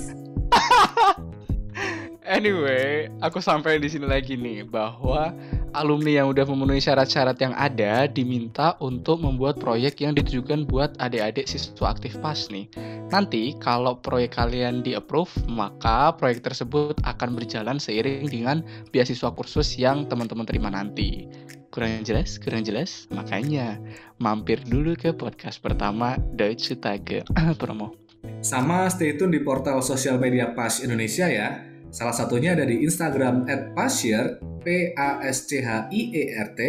anyway, 2.40 3.12
aku 3.20 3.44
sampai 3.44 3.84
di 3.84 3.92
sini 3.92 4.08
lagi 4.08 4.40
nih 4.40 4.64
bahwa 4.64 5.36
alumni 5.76 6.24
yang 6.24 6.32
udah 6.32 6.48
memenuhi 6.48 6.80
syarat-syarat 6.80 7.36
yang 7.36 7.52
ada 7.52 8.08
diminta 8.08 8.80
untuk 8.80 9.20
membuat 9.20 9.60
proyek 9.60 10.00
yang 10.00 10.16
ditujukan 10.16 10.64
buat 10.72 10.96
adik-adik 11.04 11.52
siswa 11.52 11.92
aktif 11.92 12.16
PAS 12.24 12.48
nih. 12.48 12.72
Nanti 13.12 13.60
kalau 13.60 14.00
proyek 14.00 14.40
kalian 14.40 14.88
di-approve, 14.88 15.36
maka 15.52 16.16
proyek 16.16 16.48
tersebut 16.48 16.96
akan 17.04 17.36
berjalan 17.36 17.76
seiring 17.76 18.32
dengan 18.32 18.64
beasiswa 18.96 19.36
kursus 19.36 19.76
yang 19.76 20.08
teman-teman 20.08 20.48
terima 20.48 20.72
nanti. 20.72 21.28
Kurang 21.74 22.06
jelas? 22.06 22.38
Kurang 22.38 22.62
jelas? 22.62 23.10
Makanya 23.10 23.82
mampir 24.22 24.62
dulu 24.62 24.94
ke 24.94 25.10
podcast 25.10 25.58
pertama 25.58 26.22
Deutsche 26.22 26.78
Tage 26.78 27.26
promo. 27.62 27.98
Sama 28.46 28.86
stay 28.94 29.18
tune 29.18 29.34
di 29.34 29.42
portal 29.42 29.82
sosial 29.82 30.22
media 30.22 30.54
PAS 30.54 30.86
Indonesia 30.86 31.26
ya. 31.26 31.66
Salah 31.90 32.14
satunya 32.14 32.54
ada 32.54 32.62
di 32.70 32.86
Instagram 32.86 33.50
@pashier 33.74 34.38
P 34.62 34.94
A 34.94 35.26
S 35.26 35.50
C 35.50 35.66
H 35.66 35.90
I 35.90 36.02
E 36.14 36.24
R 36.38 36.54
T 36.54 36.60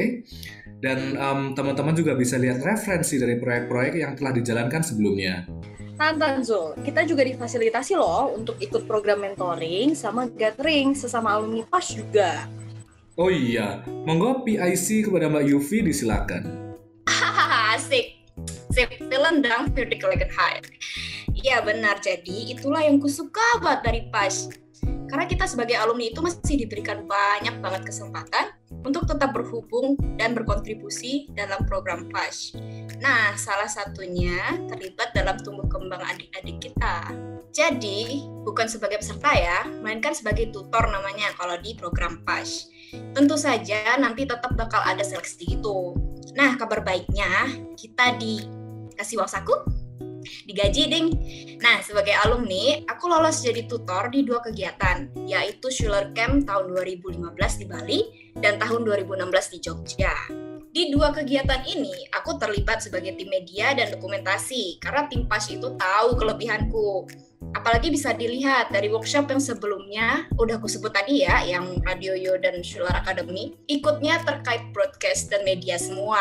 dan 0.80 1.20
um, 1.20 1.40
teman-teman 1.52 1.92
juga 1.92 2.16
bisa 2.16 2.40
lihat 2.40 2.64
referensi 2.64 3.20
dari 3.20 3.36
proyek-proyek 3.36 4.00
yang 4.00 4.16
telah 4.16 4.32
dijalankan 4.32 4.80
sebelumnya. 4.80 5.44
Tantan 6.00 6.40
Zul, 6.40 6.80
kita 6.80 7.04
juga 7.04 7.28
difasilitasi 7.28 7.92
loh 7.92 8.32
untuk 8.40 8.56
ikut 8.56 8.88
program 8.88 9.20
mentoring 9.20 9.92
sama 9.92 10.32
gathering 10.32 10.96
sesama 10.96 11.36
alumni 11.36 11.60
PAS 11.68 11.92
juga. 11.92 12.63
Oh 13.14 13.30
iya, 13.30 13.78
monggo 13.86 14.42
PIC 14.42 15.06
kepada 15.06 15.30
Mbak 15.30 15.46
Yuvi 15.46 15.86
disilakan. 15.86 16.74
Asik, 17.70 18.26
sip, 18.74 18.90
dong, 19.06 19.70
vertical 19.70 20.10
high. 20.34 20.58
Iya 21.30 21.62
benar, 21.62 22.02
jadi 22.02 22.58
itulah 22.58 22.82
yang 22.82 22.98
kusuka 22.98 23.62
banget 23.62 23.80
dari 23.86 24.00
PAS 24.10 24.50
karena 25.14 25.30
kita 25.30 25.46
sebagai 25.46 25.78
alumni 25.78 26.10
itu 26.10 26.18
masih 26.18 26.66
diberikan 26.66 27.06
banyak 27.06 27.62
banget 27.62 27.86
kesempatan 27.86 28.50
untuk 28.82 29.06
tetap 29.06 29.30
berhubung 29.30 29.94
dan 30.18 30.34
berkontribusi 30.34 31.30
dalam 31.38 31.62
program 31.70 32.10
PAS. 32.10 32.58
Nah, 32.98 33.38
salah 33.38 33.70
satunya 33.70 34.58
terlibat 34.66 35.14
dalam 35.14 35.38
tumbuh 35.38 35.70
kembang 35.70 36.02
adik-adik 36.02 36.58
kita. 36.58 37.14
Jadi, 37.54 38.26
bukan 38.42 38.66
sebagai 38.66 38.98
peserta 38.98 39.30
ya, 39.38 39.62
melainkan 39.78 40.18
sebagai 40.18 40.50
tutor 40.50 40.90
namanya 40.90 41.30
kalau 41.38 41.54
di 41.62 41.78
program 41.78 42.26
PAS. 42.26 42.73
Tentu 42.92 43.36
saja 43.38 43.96
nanti 43.96 44.26
tetap 44.26 44.52
bakal 44.58 44.82
ada 44.82 45.00
seleksi 45.00 45.56
itu. 45.60 45.94
Nah, 46.34 46.58
kabar 46.58 46.82
baiknya 46.82 47.46
kita 47.78 48.18
dikasih 48.18 49.22
uang 49.22 49.30
saku 49.30 49.54
digaji 50.48 50.88
ding. 50.88 51.06
Nah, 51.60 51.84
sebagai 51.84 52.16
alumni, 52.24 52.80
aku 52.88 53.06
lolos 53.06 53.44
jadi 53.44 53.68
tutor 53.68 54.08
di 54.08 54.24
dua 54.24 54.40
kegiatan, 54.40 55.12
yaitu 55.28 55.68
Schuler 55.68 56.10
Camp 56.16 56.48
tahun 56.48 56.72
2015 56.72 57.60
di 57.60 57.66
Bali 57.68 58.00
dan 58.40 58.56
tahun 58.56 58.88
2016 58.88 59.52
di 59.52 59.58
Jogja. 59.60 60.14
Di 60.74 60.90
dua 60.90 61.14
kegiatan 61.14 61.62
ini, 61.70 62.10
aku 62.10 62.34
terlibat 62.34 62.82
sebagai 62.82 63.14
tim 63.14 63.30
media 63.30 63.70
dan 63.78 63.94
dokumentasi 63.94 64.82
karena 64.82 65.06
tim 65.06 65.22
PAS 65.30 65.46
itu 65.46 65.70
tahu 65.78 66.18
kelebihanku. 66.18 67.06
Apalagi 67.54 67.94
bisa 67.94 68.10
dilihat 68.10 68.74
dari 68.74 68.90
workshop 68.90 69.30
yang 69.30 69.38
sebelumnya, 69.38 70.26
udah 70.34 70.58
aku 70.58 70.66
sebut 70.66 70.90
tadi 70.90 71.22
ya, 71.22 71.46
yang 71.46 71.78
Radio 71.86 72.18
Yo 72.18 72.34
dan 72.42 72.58
Schuler 72.66 72.90
Academy, 72.90 73.54
ikutnya 73.70 74.18
terkait 74.26 74.66
broadcast 74.74 75.30
dan 75.30 75.46
media 75.46 75.78
semua. 75.78 76.18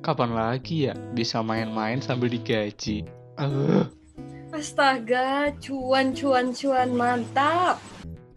Kapan 0.00 0.32
lagi 0.32 0.88
ya 0.88 0.96
bisa 1.12 1.44
main-main 1.44 2.00
sambil 2.00 2.32
digaji? 2.32 3.04
Uh. 3.36 3.84
Astaga, 4.56 5.52
cuan 5.60 6.16
cuan 6.16 6.56
cuan 6.56 6.96
mantap. 6.96 7.76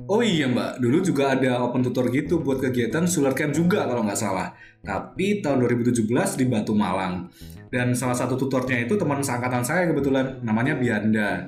Oh 0.04 0.20
iya 0.20 0.52
mbak, 0.52 0.84
dulu 0.84 1.00
juga 1.00 1.32
ada 1.32 1.64
open 1.64 1.80
tutor 1.80 2.12
gitu 2.12 2.44
buat 2.44 2.60
kegiatan 2.60 3.08
Solar 3.08 3.32
Camp 3.32 3.56
juga 3.56 3.88
kalau 3.88 4.04
nggak 4.04 4.20
salah. 4.20 4.52
Tapi 4.84 5.40
tahun 5.40 5.64
2017 5.64 6.04
di 6.36 6.46
Batu 6.50 6.76
Malang. 6.76 7.32
Dan 7.72 7.96
salah 7.96 8.14
satu 8.14 8.36
tutornya 8.36 8.84
itu 8.84 9.00
teman 9.00 9.24
seangkatan 9.24 9.64
saya 9.64 9.88
kebetulan, 9.88 10.44
namanya 10.44 10.76
Bianda. 10.76 11.48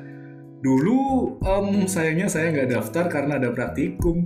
Dulu 0.64 1.00
um, 1.44 1.84
sayangnya 1.84 2.32
saya 2.32 2.56
nggak 2.56 2.72
daftar 2.72 3.12
karena 3.12 3.38
ada 3.38 3.52
praktikum. 3.52 4.24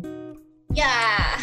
Ya, 0.78 1.34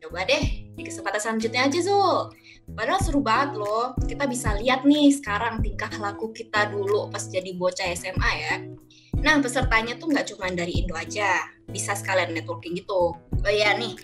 coba 0.00 0.24
deh 0.24 0.72
di 0.72 0.82
kesempatan 0.82 1.20
selanjutnya 1.20 1.68
aja 1.68 1.80
Zul. 1.84 2.32
Padahal 2.72 3.04
seru 3.04 3.20
banget 3.20 3.60
loh, 3.60 3.92
kita 4.08 4.24
bisa 4.24 4.56
lihat 4.56 4.88
nih 4.88 5.12
sekarang 5.12 5.60
tingkah 5.60 5.92
laku 6.00 6.32
kita 6.32 6.72
dulu 6.72 7.12
pas 7.12 7.20
jadi 7.28 7.52
bocah 7.52 7.92
SMA 7.92 8.30
ya. 8.40 8.54
Nah, 9.18 9.42
pesertanya 9.42 9.98
tuh 9.98 10.14
nggak 10.14 10.30
cuma 10.30 10.46
dari 10.54 10.84
Indo 10.84 10.94
aja, 10.94 11.50
bisa 11.66 11.98
sekalian 11.98 12.30
networking 12.30 12.78
gitu. 12.78 13.18
Oh 13.18 13.50
iya 13.50 13.74
nih, 13.74 13.98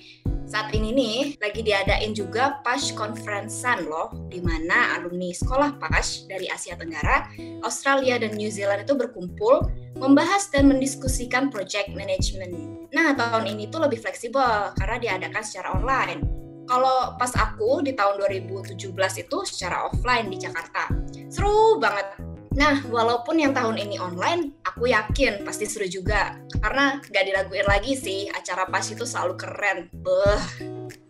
saat 0.47 0.71
ini 0.71 0.95
nih 0.95 1.19
lagi 1.43 1.67
diadain 1.67 2.15
juga 2.15 2.63
PASH 2.63 2.95
Conferencean 2.95 3.91
loh, 3.91 4.15
di 4.31 4.39
mana 4.39 4.95
alumni 4.95 5.35
sekolah 5.35 5.75
PASH 5.83 6.31
dari 6.31 6.47
Asia 6.47 6.79
Tenggara, 6.79 7.27
Australia, 7.67 8.15
dan 8.23 8.39
New 8.39 8.47
Zealand 8.47 8.87
itu 8.87 8.95
berkumpul 8.95 9.67
membahas 9.99 10.47
dan 10.55 10.71
mendiskusikan 10.71 11.51
project 11.51 11.91
management. 11.99 12.55
Nah, 12.95 13.19
tahun 13.19 13.59
ini 13.59 13.75
tuh 13.75 13.91
lebih 13.91 13.99
fleksibel 13.99 14.71
karena 14.79 14.97
diadakan 15.03 15.43
secara 15.43 15.75
online. 15.75 16.23
Kalau 16.67 17.15
pas 17.19 17.31
aku 17.35 17.83
di 17.83 17.95
tahun 17.95 18.19
2017 18.23 18.79
itu 19.23 19.39
secara 19.47 19.87
offline 19.87 20.31
di 20.31 20.39
Jakarta. 20.39 20.91
Seru 21.31 21.79
banget. 21.79 22.26
Nah, 22.57 22.81
walaupun 22.89 23.37
yang 23.37 23.53
tahun 23.53 23.77
ini 23.77 24.01
online, 24.01 24.57
aku 24.65 24.89
yakin 24.89 25.45
pasti 25.45 25.69
seru 25.69 25.85
juga. 25.85 26.41
Karena 26.57 26.97
gak 27.05 27.25
diraguin 27.29 27.69
lagi 27.69 27.93
sih, 27.93 28.33
acara 28.33 28.65
pas 28.65 28.89
itu 28.89 29.05
selalu 29.05 29.37
keren. 29.37 29.93
Beuh. 29.93 30.41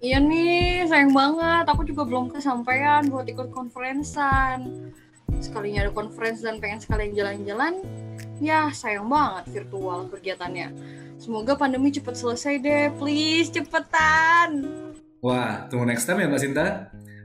Iya 0.02 0.18
nih, 0.18 0.90
sayang 0.90 1.14
banget. 1.14 1.70
Aku 1.70 1.86
juga 1.86 2.02
belum 2.02 2.34
kesampaian 2.34 3.06
buat 3.06 3.30
ikut 3.30 3.54
konferensan. 3.54 4.90
Sekalinya 5.38 5.86
ada 5.86 5.92
conference 5.94 6.42
dan 6.42 6.58
pengen 6.58 6.82
sekalian 6.82 7.12
jalan-jalan, 7.14 7.74
ya 8.42 8.72
sayang 8.74 9.06
banget 9.06 9.62
virtual 9.62 10.08
kegiatannya. 10.10 10.74
Semoga 11.16 11.56
pandemi 11.56 11.94
cepat 11.94 12.18
selesai 12.18 12.58
deh, 12.60 12.90
please 12.98 13.52
cepetan. 13.52 14.64
Wah, 15.22 15.64
tunggu 15.70 15.88
next 15.88 16.04
time 16.08 16.24
ya 16.24 16.28
Mbak 16.28 16.40
Sinta. 16.40 16.66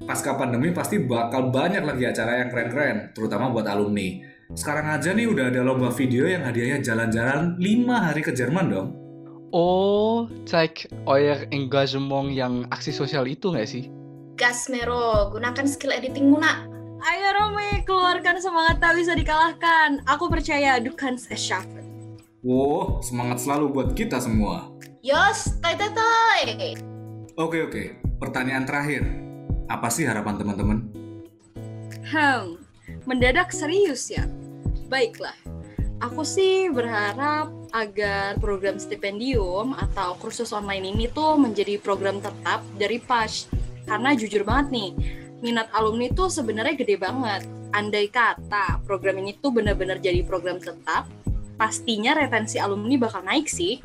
Pasca 0.01 0.33
pandemi 0.33 0.73
pasti 0.73 0.97
bakal 0.97 1.53
banyak 1.53 1.85
lagi 1.85 2.09
acara 2.09 2.41
yang 2.41 2.49
keren-keren, 2.49 3.13
terutama 3.13 3.53
buat 3.53 3.69
alumni. 3.69 4.17
Sekarang 4.51 4.97
aja 4.97 5.13
nih 5.13 5.29
udah 5.29 5.53
ada 5.53 5.61
lomba 5.61 5.93
video 5.93 6.25
yang 6.25 6.41
hadiahnya 6.41 6.81
jalan-jalan 6.81 7.55
5 7.61 8.05
hari 8.09 8.21
ke 8.25 8.33
Jerman 8.33 8.67
dong. 8.67 8.89
Oh, 9.53 10.25
cek 10.47 10.89
euer 11.05 11.45
engagement 11.53 12.33
yang 12.33 12.65
aksi 12.73 12.89
sosial 12.89 13.29
itu 13.29 13.53
nggak 13.53 13.69
sih? 13.69 13.87
Gas 14.39 14.67
Mero, 14.73 15.29
gunakan 15.29 15.67
skill 15.69 15.93
editingmu 15.93 16.41
nak. 16.41 16.65
Ayo 17.01 17.29
Romi, 17.37 17.85
keluarkan 17.85 18.41
semangat 18.41 18.81
tak 18.81 18.97
bisa 18.97 19.13
dikalahkan. 19.13 20.01
Aku 20.09 20.27
percaya 20.33 20.81
du 20.81 20.93
kannst 20.97 21.29
es 21.29 21.41
schaffen. 21.41 21.85
Wow, 22.41 23.05
semangat 23.05 23.45
selalu 23.45 23.65
buat 23.69 23.89
kita 23.93 24.17
semua. 24.17 24.73
Yos, 25.05 25.61
tai 25.61 25.77
tai 25.77 25.93
tai. 25.93 26.73
Oke 27.37 27.61
oke, 27.69 27.83
pertanyaan 28.17 28.65
terakhir. 28.65 29.30
Apa 29.71 29.87
sih 29.87 30.03
harapan 30.03 30.35
teman-teman? 30.35 30.83
Hmm, 32.11 32.59
mendadak 33.07 33.55
serius 33.55 34.11
ya? 34.11 34.27
Baiklah, 34.91 35.35
aku 36.03 36.27
sih 36.27 36.67
berharap 36.67 37.47
agar 37.71 38.35
program 38.43 38.75
stipendium 38.75 39.71
atau 39.79 40.19
kursus 40.19 40.51
online 40.51 40.91
ini 40.91 41.07
tuh 41.07 41.39
menjadi 41.39 41.79
program 41.79 42.19
tetap 42.19 42.59
dari 42.75 42.99
PASH. 42.99 43.47
Karena 43.87 44.11
jujur 44.11 44.43
banget 44.43 44.75
nih, 44.75 44.89
minat 45.39 45.71
alumni 45.71 46.11
tuh 46.11 46.27
sebenarnya 46.27 46.75
gede 46.75 46.99
banget. 46.99 47.47
Andai 47.71 48.11
kata 48.11 48.83
program 48.83 49.23
ini 49.23 49.39
tuh 49.39 49.55
benar-benar 49.55 50.03
jadi 50.03 50.19
program 50.27 50.59
tetap, 50.59 51.07
pastinya 51.55 52.11
retensi 52.11 52.59
alumni 52.59 52.99
bakal 52.99 53.23
naik 53.23 53.47
sih. 53.47 53.79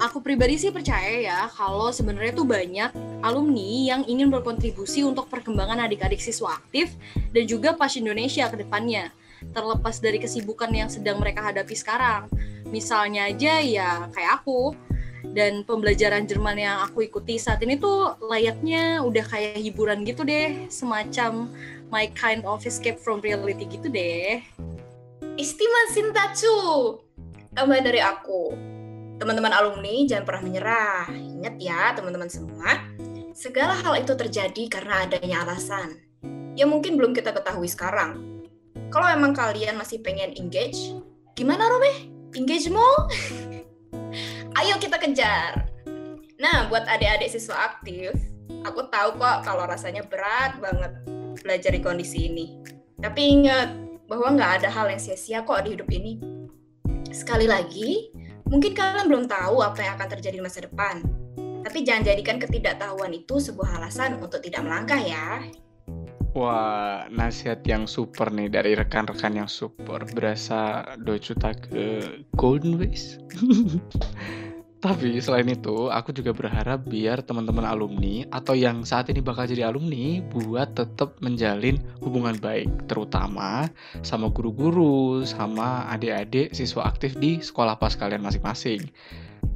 Aku 0.00 0.24
pribadi 0.24 0.56
sih 0.56 0.72
percaya 0.72 1.20
ya 1.20 1.40
kalau 1.52 1.92
sebenarnya 1.92 2.32
tuh 2.32 2.48
banyak 2.48 2.90
alumni 3.22 3.94
yang 3.94 4.02
ingin 4.06 4.30
berkontribusi 4.30 5.02
untuk 5.02 5.26
perkembangan 5.26 5.84
adik-adik 5.84 6.22
siswa 6.22 6.54
aktif 6.58 6.94
dan 7.34 7.44
juga 7.44 7.74
pas 7.74 7.90
Indonesia 7.94 8.46
ke 8.46 8.56
depannya. 8.60 9.10
Terlepas 9.54 10.02
dari 10.02 10.18
kesibukan 10.18 10.70
yang 10.74 10.90
sedang 10.90 11.22
mereka 11.22 11.42
hadapi 11.46 11.74
sekarang. 11.74 12.26
Misalnya 12.68 13.30
aja 13.30 13.62
ya 13.62 14.10
kayak 14.10 14.42
aku 14.42 14.74
dan 15.34 15.66
pembelajaran 15.66 16.26
Jerman 16.26 16.58
yang 16.58 16.76
aku 16.86 17.06
ikuti 17.06 17.38
saat 17.38 17.62
ini 17.62 17.78
tuh 17.78 18.18
layaknya 18.22 19.02
udah 19.02 19.24
kayak 19.26 19.58
hiburan 19.58 20.06
gitu 20.06 20.22
deh, 20.22 20.66
semacam 20.70 21.50
my 21.90 22.10
kind 22.14 22.44
of 22.44 22.62
escape 22.66 22.98
from 23.00 23.22
reality 23.22 23.66
gitu 23.66 23.88
deh. 23.90 24.42
Istimewa 25.38 25.82
Sintacu. 25.94 26.58
Tambah 27.54 27.78
dari 27.82 28.02
aku. 28.02 28.54
Teman-teman 29.18 29.50
alumni 29.50 30.06
jangan 30.06 30.24
pernah 30.26 30.42
menyerah. 30.46 31.10
Ingat 31.10 31.54
ya 31.58 31.90
teman-teman 31.94 32.30
semua, 32.30 32.78
segala 33.38 33.70
hal 33.70 33.94
itu 34.02 34.18
terjadi 34.18 34.66
karena 34.66 35.06
adanya 35.06 35.46
alasan. 35.46 35.94
Ya 36.58 36.66
mungkin 36.66 36.98
belum 36.98 37.14
kita 37.14 37.30
ketahui 37.30 37.70
sekarang. 37.70 38.42
Kalau 38.90 39.06
emang 39.06 39.30
kalian 39.30 39.78
masih 39.78 40.02
pengen 40.02 40.34
engage, 40.34 40.98
gimana 41.38 41.70
Robe? 41.70 42.10
Engage 42.34 42.66
mau? 42.66 43.06
Ayo 44.58 44.74
kita 44.82 44.98
kejar. 44.98 45.70
Nah, 46.42 46.66
buat 46.66 46.82
adik-adik 46.90 47.30
siswa 47.30 47.54
aktif, 47.70 48.10
aku 48.66 48.90
tahu 48.90 49.22
kok 49.22 49.46
kalau 49.46 49.70
rasanya 49.70 50.02
berat 50.02 50.58
banget 50.58 50.98
belajar 51.38 51.70
di 51.70 51.78
kondisi 51.78 52.26
ini. 52.26 52.58
Tapi 52.98 53.22
ingat 53.38 53.70
bahwa 54.10 54.34
nggak 54.34 54.52
ada 54.62 54.68
hal 54.74 54.90
yang 54.90 54.98
sia-sia 54.98 55.46
kok 55.46 55.62
di 55.62 55.78
hidup 55.78 55.86
ini. 55.94 56.18
Sekali 57.14 57.46
lagi, 57.46 58.10
mungkin 58.50 58.74
kalian 58.74 59.06
belum 59.06 59.30
tahu 59.30 59.62
apa 59.62 59.78
yang 59.78 59.94
akan 59.94 60.08
terjadi 60.18 60.42
di 60.42 60.42
masa 60.42 60.66
depan. 60.66 61.27
Tapi 61.68 61.84
jangan 61.84 62.00
jadikan 62.00 62.40
ketidaktahuan 62.40 63.12
itu 63.12 63.36
sebuah 63.36 63.76
alasan 63.76 64.16
untuk 64.16 64.40
tidak 64.40 64.64
melangkah 64.64 64.96
ya. 64.96 65.44
Wah, 66.32 67.04
nasihat 67.12 67.60
yang 67.68 67.84
super 67.84 68.32
nih 68.32 68.48
dari 68.48 68.72
rekan-rekan 68.72 69.36
yang 69.36 69.52
super. 69.52 70.00
Berasa 70.16 70.96
docuta 70.96 71.52
ke 71.52 72.24
Golden 72.40 72.80
Ways. 72.80 73.20
Tapi 74.80 75.20
selain 75.20 75.44
itu, 75.52 75.92
aku 75.92 76.16
juga 76.16 76.32
berharap 76.32 76.88
biar 76.88 77.20
teman-teman 77.20 77.68
alumni 77.68 78.24
atau 78.32 78.56
yang 78.56 78.88
saat 78.88 79.12
ini 79.12 79.20
bakal 79.20 79.44
jadi 79.44 79.68
alumni 79.68 80.24
buat 80.24 80.72
tetap 80.72 81.20
menjalin 81.20 81.76
hubungan 82.00 82.40
baik, 82.40 82.88
terutama 82.88 83.68
sama 84.00 84.32
guru-guru, 84.32 85.20
sama 85.28 85.84
adik-adik 85.92 86.56
siswa 86.56 86.88
aktif 86.88 87.12
di 87.20 87.44
sekolah 87.44 87.76
pas 87.76 87.92
kalian 87.92 88.24
masing-masing. 88.24 88.88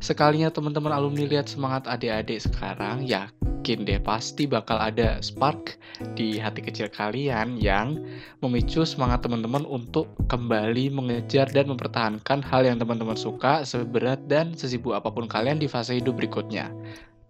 Sekalinya 0.02 0.50
teman-teman 0.50 0.90
alumni 0.90 1.22
lihat 1.22 1.46
semangat 1.46 1.86
adik-adik 1.86 2.42
sekarang, 2.42 3.06
yakin 3.06 3.86
deh 3.86 4.02
pasti 4.02 4.50
bakal 4.50 4.74
ada 4.82 5.22
spark 5.22 5.78
di 6.18 6.42
hati 6.42 6.58
kecil 6.58 6.90
kalian 6.90 7.54
yang 7.54 8.02
memicu 8.42 8.82
semangat 8.82 9.22
teman-teman 9.22 9.62
untuk 9.62 10.10
kembali 10.26 10.90
mengejar 10.90 11.46
dan 11.54 11.70
mempertahankan 11.70 12.42
hal 12.42 12.66
yang 12.66 12.82
teman-teman 12.82 13.14
suka 13.14 13.62
seberat 13.62 14.18
dan 14.26 14.58
sesibuk 14.58 14.98
apa 14.98 15.14
pun 15.14 15.30
kalian 15.30 15.62
di 15.62 15.70
fase 15.70 15.94
hidup 15.94 16.18
berikutnya. 16.18 16.74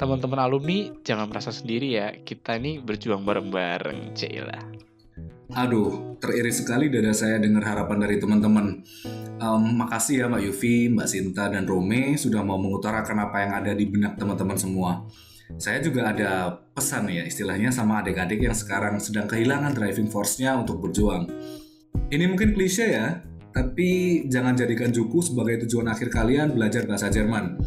Teman-teman 0.00 0.40
alumni 0.40 0.88
jangan 1.04 1.28
merasa 1.28 1.52
sendiri 1.52 1.94
ya, 1.94 2.16
kita 2.24 2.56
ini 2.56 2.80
berjuang 2.80 3.22
bareng-bareng, 3.22 4.16
Cila. 4.16 4.58
Aduh, 5.52 6.16
teriris 6.16 6.64
sekali 6.64 6.88
dada 6.88 7.12
saya 7.12 7.36
dengar 7.36 7.60
harapan 7.60 8.08
dari 8.08 8.16
teman-teman. 8.16 8.80
Um, 9.42 9.74
makasih 9.74 10.22
ya 10.22 10.26
Mbak 10.30 10.42
Yufi, 10.46 10.86
Mbak 10.86 11.08
Sinta, 11.10 11.50
dan 11.50 11.66
Rome 11.66 12.14
sudah 12.14 12.46
mau 12.46 12.62
mengutarakan 12.62 13.26
apa 13.26 13.42
yang 13.42 13.52
ada 13.58 13.74
di 13.74 13.90
benak 13.90 14.14
teman-teman 14.14 14.54
semua. 14.54 15.02
Saya 15.58 15.82
juga 15.82 16.14
ada 16.14 16.62
pesan 16.70 17.10
ya 17.10 17.26
istilahnya 17.26 17.74
sama 17.74 18.06
adik-adik 18.06 18.38
yang 18.38 18.54
sekarang 18.54 19.02
sedang 19.02 19.26
kehilangan 19.26 19.74
driving 19.74 20.06
force-nya 20.06 20.54
untuk 20.54 20.78
berjuang. 20.78 21.26
Ini 22.06 22.24
mungkin 22.30 22.54
klise 22.54 22.86
ya, 22.94 23.18
tapi 23.50 24.22
jangan 24.30 24.54
jadikan 24.54 24.94
Juku 24.94 25.18
sebagai 25.18 25.66
tujuan 25.66 25.90
akhir 25.90 26.14
kalian 26.14 26.54
belajar 26.54 26.86
bahasa 26.86 27.10
Jerman. 27.10 27.58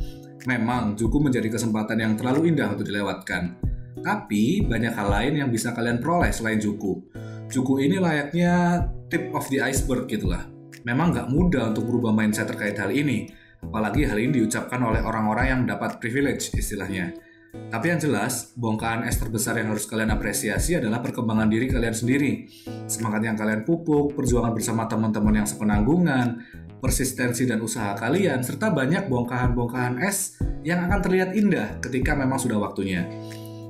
Memang 0.48 0.96
Juku 0.96 1.20
menjadi 1.20 1.52
kesempatan 1.52 2.00
yang 2.00 2.16
terlalu 2.16 2.56
indah 2.56 2.72
untuk 2.72 2.88
dilewatkan. 2.88 3.60
Tapi 4.00 4.64
banyak 4.64 4.96
hal 4.96 5.12
lain 5.12 5.34
yang 5.44 5.50
bisa 5.52 5.76
kalian 5.76 6.00
peroleh 6.00 6.32
selain 6.32 6.56
Juku. 6.56 7.04
Juku 7.52 7.84
ini 7.84 8.00
layaknya 8.00 8.80
tip 9.12 9.28
of 9.36 9.44
the 9.52 9.60
iceberg 9.60 10.08
gitulah. 10.08 10.55
Memang 10.86 11.12
nggak 11.12 11.28
mudah 11.34 11.74
untuk 11.74 11.90
berubah 11.90 12.14
mindset 12.14 12.46
terkait 12.46 12.78
hal 12.78 12.94
ini, 12.94 13.26
apalagi 13.58 14.06
hal 14.06 14.22
ini 14.22 14.40
diucapkan 14.42 14.78
oleh 14.86 15.02
orang-orang 15.02 15.46
yang 15.50 15.62
dapat 15.66 15.98
privilege 15.98 16.54
istilahnya. 16.54 17.18
Tapi 17.56 17.90
yang 17.90 17.98
jelas, 17.98 18.54
bongkahan 18.54 19.08
es 19.08 19.18
terbesar 19.18 19.58
yang 19.58 19.74
harus 19.74 19.90
kalian 19.90 20.14
apresiasi 20.14 20.78
adalah 20.78 21.02
perkembangan 21.02 21.50
diri 21.50 21.72
kalian 21.72 21.96
sendiri. 21.96 22.52
Semangat 22.86 23.26
yang 23.26 23.34
kalian 23.40 23.66
pupuk, 23.66 24.14
perjuangan 24.14 24.54
bersama 24.54 24.86
teman-teman 24.86 25.42
yang 25.42 25.48
sepenanggungan, 25.48 26.46
persistensi 26.84 27.50
dan 27.50 27.64
usaha 27.66 27.98
kalian, 27.98 28.46
serta 28.46 28.70
banyak 28.70 29.10
bongkahan-bongkahan 29.10 30.04
es 30.04 30.38
yang 30.62 30.86
akan 30.86 31.00
terlihat 31.02 31.34
indah 31.34 31.82
ketika 31.82 32.14
memang 32.14 32.38
sudah 32.38 32.62
waktunya. 32.62 33.08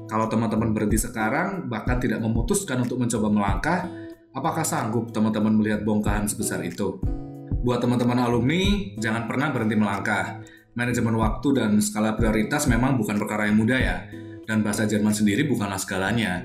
Kalau 0.06 0.28
teman-teman 0.28 0.75
berhenti 0.75 0.99
sekarang, 0.99 1.71
bahkan 1.71 1.97
tidak 1.97 2.19
memutuskan 2.21 2.84
untuk 2.84 2.99
mencoba 3.01 3.32
melangkah, 3.32 3.80
apakah 4.36 4.67
sanggup 4.67 5.15
teman-teman 5.15 5.56
melihat 5.56 5.82
bongkahan 5.88 6.28
sebesar 6.28 6.62
itu? 6.67 7.00
Buat 7.65 7.82
teman-teman 7.82 8.19
alumni, 8.19 8.93
jangan 9.00 9.26
pernah 9.26 9.50
berhenti 9.50 9.80
melangkah. 9.80 10.43
Manajemen 10.76 11.15
waktu 11.15 11.48
dan 11.56 11.71
skala 11.80 12.19
prioritas 12.19 12.67
memang 12.67 13.00
bukan 13.00 13.15
perkara 13.15 13.48
yang 13.48 13.58
mudah 13.58 13.80
ya, 13.80 13.98
dan 14.43 14.60
bahasa 14.60 14.84
Jerman 14.84 15.15
sendiri 15.15 15.48
bukanlah 15.48 15.80
segalanya. 15.80 16.43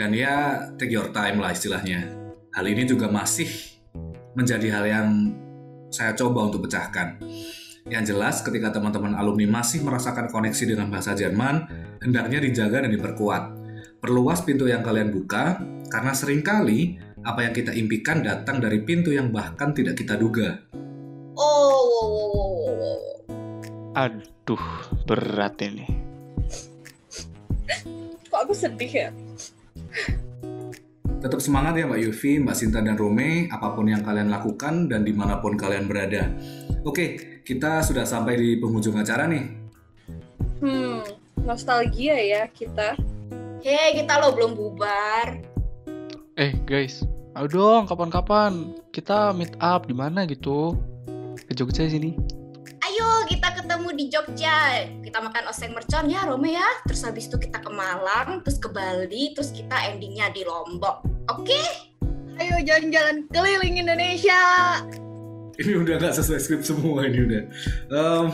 Dan 0.00 0.16
ya, 0.16 0.66
take 0.80 0.90
your 0.90 1.12
time 1.12 1.38
lah 1.38 1.52
istilahnya. 1.52 2.08
Hal 2.56 2.64
ini 2.64 2.88
juga 2.88 3.12
masih 3.12 3.46
menjadi 4.32 4.80
hal 4.80 4.84
yang 4.88 5.08
saya 5.92 6.16
coba 6.16 6.48
untuk 6.48 6.66
pecahkan. 6.66 7.20
Yang 7.86 8.16
jelas, 8.16 8.42
ketika 8.42 8.74
teman-teman 8.74 9.14
alumni 9.14 9.60
masih 9.60 9.84
merasakan 9.84 10.26
koneksi 10.32 10.64
dengan 10.74 10.90
bahasa 10.90 11.14
Jerman, 11.14 11.68
hendaknya 12.00 12.42
dijaga 12.42 12.82
dan 12.88 12.90
diperkuat. 12.90 13.42
Perluas 14.02 14.42
pintu 14.42 14.66
yang 14.66 14.82
kalian 14.82 15.14
buka, 15.14 15.60
karena 15.92 16.12
sering 16.16 16.42
kali 16.42 16.98
apa 17.26 17.42
yang 17.42 17.50
kita 17.50 17.74
impikan 17.74 18.22
datang 18.22 18.62
dari 18.62 18.78
pintu 18.86 19.10
yang 19.10 19.34
bahkan 19.34 19.74
tidak 19.74 19.98
kita 19.98 20.14
duga. 20.14 20.62
Oh, 21.34 21.82
wow, 21.90 22.06
wow, 22.06 22.28
wow, 22.30 22.72
wow. 22.78 23.00
Aduh, 23.98 24.66
berat 25.10 25.58
ini. 25.66 25.90
kok 28.30 28.40
aku 28.46 28.54
sedih 28.54 28.92
ya? 28.92 29.08
Tetap 31.18 31.42
semangat 31.42 31.74
ya 31.82 31.90
Mbak 31.90 32.00
Yufi, 32.06 32.38
Mbak 32.38 32.54
Sinta, 32.54 32.78
dan 32.78 32.94
Rome, 32.94 33.50
apa 33.50 33.74
pun 33.74 33.90
yang 33.90 34.06
kalian 34.06 34.30
lakukan 34.30 34.86
dan 34.86 35.02
di 35.02 35.10
mana 35.10 35.42
pun 35.42 35.58
kalian 35.58 35.90
berada. 35.90 36.30
Oke, 36.86 37.42
kita 37.42 37.82
sudah 37.82 38.06
sampai 38.06 38.38
di 38.38 38.48
penghujung 38.62 38.94
acara 38.94 39.26
nih. 39.26 39.44
Hmm, 40.62 41.02
nostalgia 41.42 42.14
ya 42.14 42.46
kita. 42.46 42.94
Hei, 43.66 43.98
kita 43.98 44.22
lo 44.22 44.30
belum 44.30 44.54
bubar. 44.54 45.45
Eh 46.36 46.52
guys, 46.68 47.00
ayo 47.32 47.48
dong 47.48 47.88
kapan-kapan 47.88 48.76
kita 48.92 49.32
meet 49.32 49.56
up 49.56 49.88
di 49.88 49.96
mana 49.96 50.28
gitu? 50.28 50.76
Ke 51.48 51.56
Jogja 51.56 51.88
sini. 51.88 52.12
Ayo 52.84 53.24
kita 53.24 53.56
ketemu 53.56 53.88
di 53.96 54.12
Jogja. 54.12 54.84
Kita 55.00 55.24
makan 55.24 55.48
oseng 55.48 55.72
mercon 55.72 56.12
ya, 56.12 56.28
Rome 56.28 56.52
ya. 56.52 56.68
Terus 56.84 57.08
habis 57.08 57.32
itu 57.32 57.40
kita 57.40 57.64
ke 57.64 57.72
Malang, 57.72 58.44
terus 58.44 58.60
ke 58.60 58.68
Bali, 58.68 59.32
terus 59.32 59.48
kita 59.48 59.80
endingnya 59.88 60.28
di 60.28 60.44
Lombok. 60.44 61.08
Oke? 61.32 61.56
Ayo 62.36 62.60
jalan-jalan 62.60 63.24
keliling 63.32 63.80
Indonesia. 63.80 64.36
Ini 65.56 65.72
udah 65.72 66.04
nggak 66.04 66.20
sesuai 66.20 66.36
skrip 66.36 66.60
semua 66.60 67.08
ini 67.08 67.32
udah. 67.32 67.42
Em, 67.96 68.24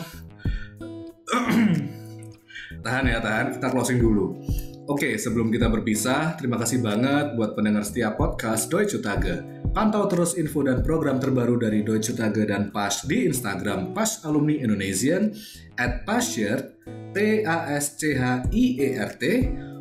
tahan 2.83 3.07
ya, 3.07 3.23
tahan. 3.23 3.62
Kita 3.62 3.71
closing 3.71 4.03
dulu. 4.03 4.43
Oke, 4.90 5.14
sebelum 5.14 5.55
kita 5.55 5.71
berpisah, 5.71 6.35
terima 6.35 6.59
kasih 6.59 6.83
banget 6.83 7.38
buat 7.38 7.55
pendengar 7.55 7.87
setiap 7.87 8.18
podcast 8.18 8.66
Deutsche 8.66 8.99
Tage. 8.99 9.47
Pantau 9.71 10.11
terus 10.11 10.35
info 10.35 10.66
dan 10.66 10.83
program 10.83 11.23
terbaru 11.23 11.55
dari 11.57 11.87
Deutsche 11.87 12.18
Tage 12.18 12.42
dan 12.45 12.75
PAS 12.75 13.07
di 13.07 13.31
Instagram 13.31 13.95
PAS 13.95 14.27
Alumni 14.27 14.59
Indonesian 14.59 15.31
at 15.79 16.03
PASCHIRT 16.05 16.83
P-A-S-C-H-I-E-R-T 17.16 19.25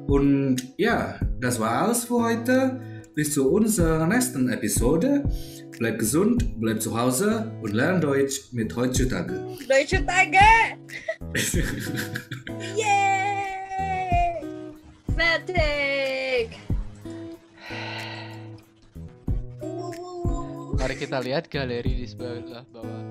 Und 0.07 0.73
ja, 0.77 1.19
das 1.39 1.59
war's 1.59 2.05
für 2.05 2.23
heute. 2.23 2.79
Bis 3.15 3.33
zu 3.33 3.51
unserer 3.51 4.07
nächsten 4.07 4.49
Episode. 4.49 5.23
Bleib 5.77 5.99
gesund, 5.99 6.59
bleib 6.59 6.81
zu 6.81 6.97
Hause 6.97 7.51
und 7.61 7.73
lern 7.73 8.01
Deutsch 8.01 8.53
mit 8.53 8.75
heutzutage. 8.75 9.33
Deutsche 9.67 10.05
Tage. 10.05 10.39
Yeay! 12.77 12.90
Kita 21.01 21.17
lihat 21.17 21.49
galeri 21.49 21.97
di 21.97 22.05
sebelah 22.05 22.61
bawah. 22.69 23.01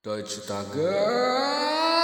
Deutsche 0.00 0.40
Tage. 0.48 1.95